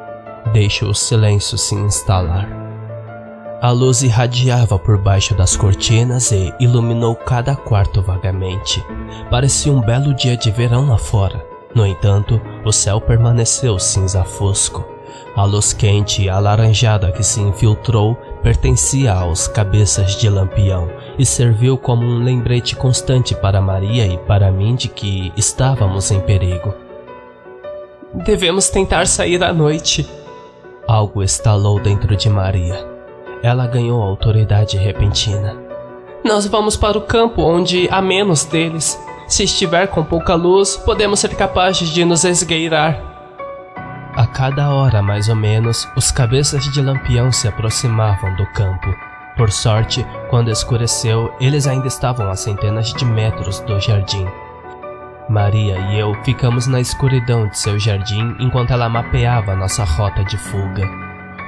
deixe 0.52 0.86
o 0.86 0.94
silêncio 0.94 1.58
se 1.58 1.76
instalar. 1.76 2.69
A 3.62 3.72
luz 3.72 4.04
irradiava 4.04 4.80
por 4.80 4.98
baixo 4.98 5.36
das 5.36 5.58
cortinas 5.58 6.32
e 6.32 6.54
iluminou 6.62 7.14
cada 7.14 7.58
quarto 7.58 8.02
vagamente. 8.02 8.82
Parecia 9.30 9.74
um 9.74 9.82
belo 9.82 10.14
dia 10.14 10.38
de 10.38 10.50
verão 10.50 10.88
lá 10.88 10.98
fora. 10.98 11.46
No 11.76 11.86
entanto, 11.86 12.42
o 12.64 12.72
céu 12.72 13.02
permaneceu 13.02 13.78
cinza 13.78 14.24
fosco. 14.24 14.88
A 15.36 15.44
luz 15.44 15.74
quente 15.74 16.24
e 16.24 16.30
alaranjada 16.30 17.12
que 17.12 17.22
se 17.22 17.42
infiltrou 17.42 18.16
pertencia 18.42 19.14
aos 19.14 19.48
cabeças 19.50 20.16
de 20.16 20.30
lampião 20.30 20.90
e 21.18 21.26
serviu 21.26 21.78
como 21.78 22.04
um 22.04 22.24
lembrete 22.24 22.78
constante 22.78 23.36
para 23.36 23.60
Maria 23.60 24.08
e 24.08 24.18
para 24.20 24.52
mim 24.52 24.76
de 24.76 24.88
que 24.88 25.34
estávamos 25.36 26.12
em 26.12 26.22
perigo. 26.22 26.74
Devemos 28.14 28.70
tentar 28.70 29.06
sair 29.06 29.44
à 29.44 29.52
noite. 29.52 30.10
Algo 30.88 31.22
estalou 31.22 31.78
dentro 31.80 32.16
de 32.16 32.30
Maria. 32.30 32.89
Ela 33.42 33.68
ganhou 33.68 34.02
autoridade 34.02 34.78
repentina. 34.78 35.56
Nós 36.24 36.46
vamos 36.46 36.76
para 36.76 36.98
o 36.98 37.02
campo 37.02 37.42
onde 37.42 37.88
há 37.90 38.02
menos 38.02 38.44
deles. 38.44 39.00
Se 39.28 39.44
estiver 39.44 39.88
com 39.88 40.04
pouca 40.04 40.36
luz, 40.36 40.76
podemos 40.76 41.20
ser 41.20 41.36
capazes 41.36 41.90
de 41.90 42.04
nos 42.04 42.24
esgueirar. 42.24 43.10
A 44.16 44.28
cada 44.28 44.70
hora, 44.74 45.02
mais 45.02 45.30
ou 45.30 45.36
menos, 45.36 45.88
os 45.96 46.12
cabeças 46.12 46.66
de 46.66 46.82
lampião 46.82 47.32
se 47.32 47.48
aproximavam 47.48 48.36
do 48.36 48.46
campo. 48.48 48.94
Por 49.38 49.50
sorte, 49.50 50.06
quando 50.30 50.52
escureceu, 50.52 51.34
eles 51.40 51.68
ainda 51.68 51.88
estavam 51.88 52.30
a 52.30 52.36
centenas 52.36 52.92
de 52.92 53.06
metros 53.06 53.62
do 53.62 53.80
jardim. 53.80 54.28
Maria 55.30 55.78
e 55.78 56.00
eu 56.00 56.14
ficamos 56.24 56.68
na 56.68 56.82
escuridão 56.82 57.48
de 57.48 57.58
seu 57.58 57.80
jardim 57.80 58.36
enquanto 58.40 58.72
ela 58.72 58.90
mapeava 58.90 59.56
nossa 59.56 59.86
rota 59.86 60.26
de 60.26 60.38
fuga. 60.38 60.90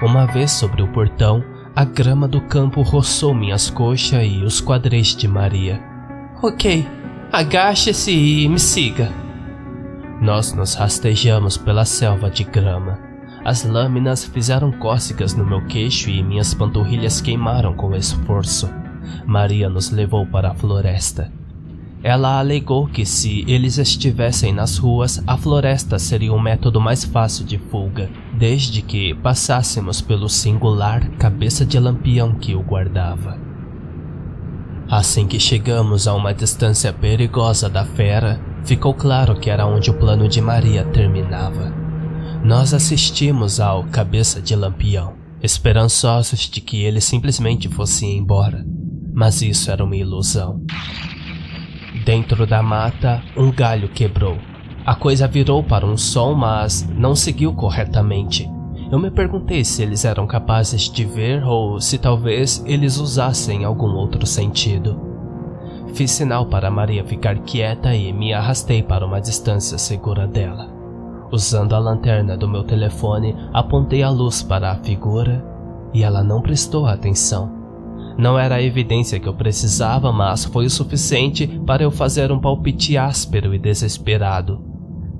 Uma 0.02 0.26
vez 0.28 0.52
sobre 0.52 0.82
o 0.82 0.88
portão, 0.88 1.44
a 1.76 1.86
grama 1.86 2.28
do 2.28 2.42
campo 2.42 2.82
roçou 2.82 3.34
minhas 3.34 3.70
coxas 3.70 4.26
e 4.26 4.44
os 4.44 4.60
quadris 4.60 5.16
de 5.16 5.28
Maria. 5.28 5.82
Ok, 6.44 6.86
agache-se 7.32 8.12
e 8.12 8.50
me 8.50 8.60
siga. 8.60 9.10
Nós 10.22 10.54
nos 10.54 10.76
rastejamos 10.76 11.58
pela 11.58 11.86
selva 11.86 12.30
de 12.30 12.44
grama. 12.44 13.00
As 13.44 13.64
lâminas 13.64 14.26
fizeram 14.26 14.72
cócegas 14.72 15.34
no 15.34 15.46
meu 15.46 15.66
queixo 15.66 16.10
e 16.10 16.22
minhas 16.22 16.54
panturrilhas 16.54 17.22
queimaram 17.22 17.74
com 17.74 17.96
esforço. 17.96 18.70
Maria 19.26 19.70
nos 19.70 19.90
levou 19.90 20.28
para 20.28 20.52
a 20.52 20.54
floresta. 20.54 21.32
Ela 22.04 22.40
alegou 22.40 22.88
que 22.88 23.06
se 23.06 23.46
eles 23.48 23.78
estivessem 23.78 24.52
nas 24.52 24.78
ruas, 24.78 25.22
a 25.28 25.38
floresta 25.38 26.00
seria 26.00 26.34
o 26.34 26.42
método 26.42 26.82
mais 26.82 27.06
fácil 27.06 27.46
de 27.46 27.60
fuga, 27.60 28.10
desde 28.34 28.82
que 28.82 29.14
passássemos 29.16 30.02
pelo 30.02 30.28
singular 30.28 31.08
cabeça 31.18 31.64
de 31.64 31.80
lampião 31.80 32.34
que 32.34 32.56
o 32.56 32.64
guardava. 32.64 33.40
Assim 34.90 35.28
que 35.28 35.40
chegamos 35.40 36.08
a 36.08 36.14
uma 36.16 36.34
distância 36.34 36.92
perigosa 36.92 37.70
da 37.70 37.86
fera, 37.86 38.42
ficou 38.66 38.94
claro 38.94 39.40
que 39.40 39.50
era 39.50 39.66
onde 39.66 39.92
o 39.92 39.98
plano 39.98 40.28
de 40.28 40.42
Maria 40.42 40.84
terminava. 40.86 41.72
Nós 42.44 42.74
assistimos 42.74 43.60
ao 43.60 43.84
cabeça 43.86 44.42
de 44.42 44.56
lampião, 44.56 45.14
esperançosos 45.42 46.50
de 46.50 46.60
que 46.60 46.84
ele 46.84 47.00
simplesmente 47.00 47.70
fosse 47.70 48.06
embora. 48.06 48.66
Mas 49.14 49.42
isso 49.42 49.70
era 49.70 49.84
uma 49.84 49.96
ilusão. 49.96 50.62
Dentro 52.04 52.48
da 52.48 52.64
mata, 52.64 53.22
um 53.38 53.52
galho 53.52 53.88
quebrou. 53.88 54.38
A 54.84 54.96
coisa 54.96 55.28
virou 55.28 55.64
para 55.64 55.86
um 55.86 55.96
som, 55.96 56.34
mas 56.34 56.88
não 56.98 57.14
seguiu 57.14 57.54
corretamente. 57.54 58.50
Eu 58.92 58.98
me 58.98 59.12
perguntei 59.12 59.64
se 59.64 59.84
eles 59.84 60.04
eram 60.04 60.26
capazes 60.26 60.90
de 60.90 61.06
ver 61.06 61.44
ou 61.44 61.80
se 61.80 62.00
talvez 62.00 62.64
eles 62.66 62.98
usassem 62.98 63.64
algum 63.64 63.94
outro 63.94 64.26
sentido. 64.26 65.00
Fiz 65.94 66.10
sinal 66.10 66.48
para 66.48 66.72
Maria 66.72 67.06
ficar 67.06 67.38
quieta 67.40 67.94
e 67.94 68.12
me 68.12 68.34
arrastei 68.34 68.82
para 68.82 69.06
uma 69.06 69.22
distância 69.22 69.78
segura 69.78 70.26
dela. 70.26 70.70
Usando 71.32 71.76
a 71.76 71.80
lanterna 71.80 72.36
do 72.36 72.48
meu 72.48 72.64
telefone, 72.64 73.36
apontei 73.54 74.02
a 74.02 74.10
luz 74.10 74.42
para 74.42 74.72
a 74.72 74.76
figura 74.76 75.46
e 75.94 76.04
ela 76.04 76.24
não 76.24 76.42
prestou 76.42 76.88
atenção. 76.88 77.61
Não 78.18 78.38
era 78.38 78.56
a 78.56 78.62
evidência 78.62 79.20
que 79.20 79.28
eu 79.28 79.34
precisava, 79.34 80.12
mas 80.12 80.46
foi 80.46 80.66
o 80.66 80.70
suficiente 80.70 81.48
para 81.66 81.84
eu 81.84 81.92
fazer 81.92 82.32
um 82.32 82.40
palpite 82.40 82.98
áspero 82.98 83.54
e 83.54 83.60
desesperado. 83.60 84.64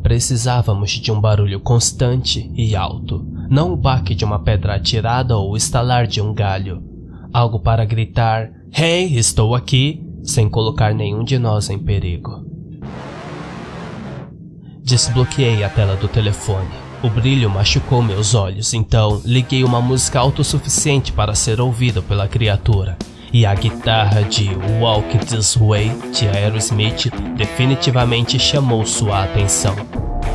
Precisávamos 0.04 0.92
de 0.92 1.12
um 1.12 1.20
barulho 1.22 1.60
constante 1.60 2.52
e 2.56 2.76
alto, 2.76 3.26
não 3.50 3.74
o 3.74 3.78
baque 3.78 4.16
de 4.16 4.26
uma 4.26 4.40
pedra 4.40 4.76
atirada 4.76 5.38
ou 5.38 5.52
o 5.52 5.58
estalar 5.58 6.08
de 6.08 6.22
um 6.22 6.34
galho. 6.34 6.84
Algo 7.32 7.60
para 7.60 7.86
gritar: 7.86 8.52
Hey, 8.76 9.18
estou 9.18 9.56
aqui! 9.56 10.12
sem 10.24 10.50
colocar 10.50 10.94
nenhum 10.94 11.24
de 11.24 11.38
nós 11.40 11.70
em 11.70 11.80
perigo. 11.80 12.46
Desbloqueei 14.84 15.64
a 15.64 15.70
tela 15.70 15.96
do 15.96 16.08
telefone. 16.08 16.81
O 17.04 17.10
brilho 17.10 17.50
machucou 17.50 18.04
meus 18.04 18.36
olhos, 18.36 18.76
então 18.76 19.22
liguei 19.26 19.64
uma 19.64 19.82
música 19.82 20.20
autossuficiente 20.20 21.12
para 21.12 21.34
ser 21.34 21.60
ouvido 21.60 22.04
pela 22.04 22.28
criatura. 22.28 22.96
E 23.34 23.44
a 23.44 23.56
guitarra 23.56 24.22
de 24.22 24.52
Walk 24.80 25.18
This 25.26 25.56
Way 25.56 25.92
de 26.14 26.28
Aerosmith 26.28 27.10
definitivamente 27.36 28.38
chamou 28.38 28.86
sua 28.86 29.24
atenção. 29.24 29.76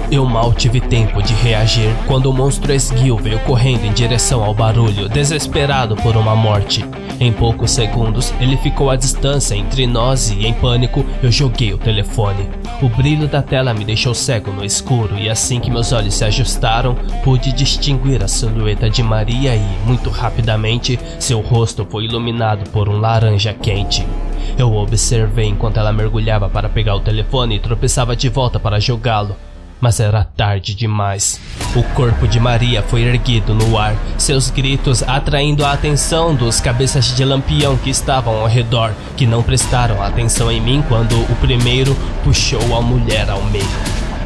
Eu 0.09 0.25
mal 0.25 0.53
tive 0.53 0.81
tempo 0.81 1.21
de 1.21 1.35
reagir 1.35 1.93
quando 2.07 2.27
o 2.27 2.33
monstro 2.33 2.73
esguio 2.73 3.17
veio 3.17 3.41
correndo 3.41 3.85
em 3.85 3.93
direção 3.93 4.45
ao 4.45 4.55
barulho, 4.55 5.09
desesperado 5.09 5.97
por 5.97 6.17
uma 6.17 6.37
morte. 6.37 6.85
Em 7.19 7.33
poucos 7.33 7.73
segundos, 7.73 8.33
ele 8.41 8.57
ficou 8.59 8.89
à 8.89 8.95
distância 8.95 9.57
entre 9.57 9.85
nós 9.85 10.31
e, 10.31 10.47
em 10.47 10.53
pânico, 10.53 11.05
eu 11.23 11.33
joguei 11.33 11.73
o 11.73 11.79
telefone. 11.79 12.49
O 12.81 12.89
brilho 12.89 13.27
da 13.27 13.43
tela 13.43 13.75
me 13.75 13.85
deixou 13.85 14.15
cego 14.15 14.53
no 14.53 14.65
escuro 14.65 15.19
e 15.19 15.29
assim 15.29 15.59
que 15.59 15.71
meus 15.71 15.93
olhos 15.93 16.15
se 16.15 16.25
ajustaram, 16.25 16.95
pude 17.25 17.53
distinguir 17.53 18.23
a 18.23 18.29
silhueta 18.29 18.89
de 18.89 19.03
Maria 19.03 19.57
e, 19.57 19.87
muito 19.87 20.09
rapidamente, 20.09 21.01
seu 21.19 21.41
rosto 21.41 21.85
foi 21.91 22.05
iluminado 22.05 22.69
por 22.71 22.89
um 22.89 22.99
laranja 23.01 23.53
quente. 23.55 24.07
Eu 24.57 24.73
observei 24.73 25.47
enquanto 25.47 25.79
ela 25.79 25.93
mergulhava 25.93 26.49
para 26.49 26.69
pegar 26.69 26.95
o 26.95 27.01
telefone 27.01 27.57
e 27.57 27.61
tropeçava 27.61 28.15
de 28.15 28.29
volta 28.29 28.61
para 28.61 28.79
jogá-lo 28.79 29.35
mas 29.81 30.01
era 30.01 30.25
tarde 30.25 30.75
demais. 30.75 31.41
O 31.75 31.83
corpo 31.95 32.27
de 32.27 32.41
Maria 32.41 32.83
foi 32.83 33.03
erguido 33.03 33.55
no 33.55 33.79
ar, 33.79 33.95
seus 34.17 34.51
gritos 34.51 35.03
atraindo 35.03 35.65
a 35.65 35.73
atenção 35.73 36.35
dos 36.35 36.61
cabeças 36.61 37.15
de 37.15 37.25
lampião 37.25 37.77
que 37.77 37.91
estavam 37.91 38.41
ao 38.41 38.47
redor, 38.47 38.93
que 39.17 39.27
não 39.27 39.43
prestaram 39.43 40.03
atenção 40.03 40.51
em 40.51 40.61
mim 40.61 40.85
quando 40.89 41.15
o 41.31 41.37
primeiro 41.37 41.97
puxou 42.25 42.77
a 42.77 42.81
mulher 42.81 43.29
ao 43.29 43.43
meio. 43.45 43.67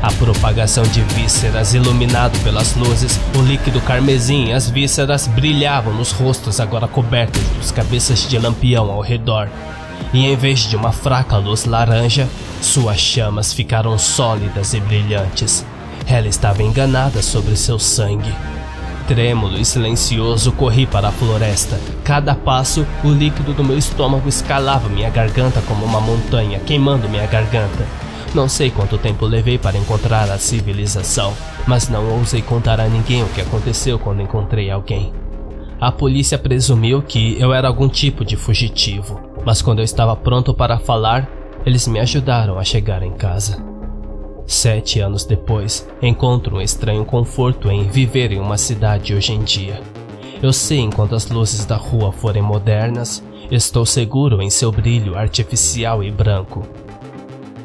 A 0.03 0.11
propagação 0.13 0.83
de 0.85 1.03
vísceras 1.03 1.75
iluminado 1.75 2.39
pelas 2.43 2.75
luzes, 2.75 3.21
o 3.37 3.43
líquido 3.43 3.83
carmesim 3.83 4.51
as 4.53 4.71
vísceras 4.71 5.27
brilhavam 5.27 5.93
nos 5.93 6.11
rostos 6.11 6.59
agora 6.59 6.89
cobertos 6.89 7.43
dos 7.59 7.71
cabeças 7.71 8.27
de 8.27 8.39
lampião 8.39 8.91
ao 8.91 9.03
redor. 9.03 9.49
E 10.13 10.27
em 10.27 10.37
vez 10.37 10.61
de 10.61 10.77
uma 10.77 10.93
fraca 10.93 11.37
luz 11.37 11.65
laranja, 11.65 12.29
suas 12.61 12.99
chamas 12.99 13.53
ficaram 13.53 13.97
sólidas 13.97 14.75
e 14.75 14.81
brilhantes. 14.81 15.65
Ela 16.07 16.27
estava 16.27 16.63
enganada 16.63 17.23
sobre 17.23 17.57
seu 17.57 17.79
sangue. 17.79 18.35
Trêmulo 19.07 19.59
e 19.59 19.65
silencioso, 19.65 20.53
corri 20.53 20.87
para 20.87 21.09
a 21.09 21.13
floresta. 21.13 21.81
Cada 22.05 22.35
passo, 22.35 22.87
o 23.05 23.11
líquido 23.11 23.53
do 23.53 23.65
meu 23.65 23.79
estômago 23.79 24.29
escalava 24.29 24.89
minha 24.89 25.11
garganta 25.11 25.61
como 25.63 25.85
uma 25.85 26.01
montanha, 26.01 26.61
queimando 26.61 27.09
minha 27.09 27.27
garganta. 27.27 27.87
Não 28.35 28.49
sei 28.49 28.71
quanto 28.71 28.99
tempo 28.99 29.27
levei 29.27 29.59
para 29.59 29.77
encontrar 29.77 30.31
a 30.31 30.39
civilização, 30.39 31.35
mas 31.67 31.89
não 31.89 32.09
ousei 32.19 32.43
contar 32.43 32.79
a 32.81 32.89
ninguém 32.89 33.23
o 33.25 33.29
que 33.29 33.41
aconteceu 33.41 33.99
quando 33.99 34.23
encontrei 34.23 34.71
alguém. 34.71 35.13
A 35.81 35.91
polícia 35.91 36.39
presumiu 36.39 37.03
que 37.03 37.41
eu 37.41 37.53
era 37.53 37.67
algum 37.67 37.89
tipo 37.89 38.25
de 38.25 38.37
fugitivo, 38.37 39.21
mas 39.45 39.63
quando 39.63 39.79
eu 39.79 39.85
estava 39.85 40.15
pronto 40.17 40.55
para 40.55 40.79
falar, 40.79 41.31
eles 41.65 41.87
me 41.87 41.99
ajudaram 41.99 42.59
a 42.59 42.65
chegar 42.65 43.03
em 43.03 43.13
casa. 43.13 43.63
Sete 44.47 44.99
anos 45.01 45.25
depois, 45.25 45.89
encontro 46.03 46.57
um 46.57 46.61
estranho 46.61 47.05
conforto 47.05 47.71
em 47.71 47.89
viver 47.89 48.33
em 48.33 48.41
uma 48.41 48.59
cidade 48.59 49.15
hoje 49.15 49.33
em 49.33 49.41
dia. 49.41 49.81
Eu 50.43 50.53
sei 50.53 50.81
enquanto 50.81 51.15
as 51.15 51.29
luzes 51.29 51.65
da 51.65 51.77
rua 51.77 52.11
forem 52.11 52.43
modernas, 52.43 53.23
estou 53.51 53.85
seguro 53.85 54.41
em 54.41 54.51
seu 54.51 54.73
brilho 54.73 55.17
artificial 55.17 56.03
e 56.03 56.11
branco. 56.11 56.63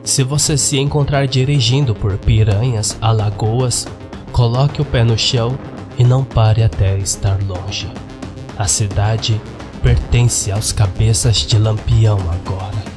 Se 0.03 0.23
você 0.23 0.57
se 0.57 0.77
encontrar 0.77 1.25
dirigindo 1.25 1.95
por 1.95 2.17
piranhas, 2.17 2.97
alagoas, 3.01 3.87
coloque 4.31 4.81
o 4.81 4.85
pé 4.85 5.03
no 5.03 5.17
chão 5.17 5.57
e 5.97 6.03
não 6.03 6.23
pare 6.23 6.61
até 6.61 6.97
estar 6.97 7.39
longe. 7.41 7.89
A 8.57 8.67
cidade 8.67 9.41
pertence 9.85 10.51
aos 10.51 10.71
cabeças 10.71 11.45
de 11.45 11.59
lampião 11.59 12.17
agora. 12.31 12.94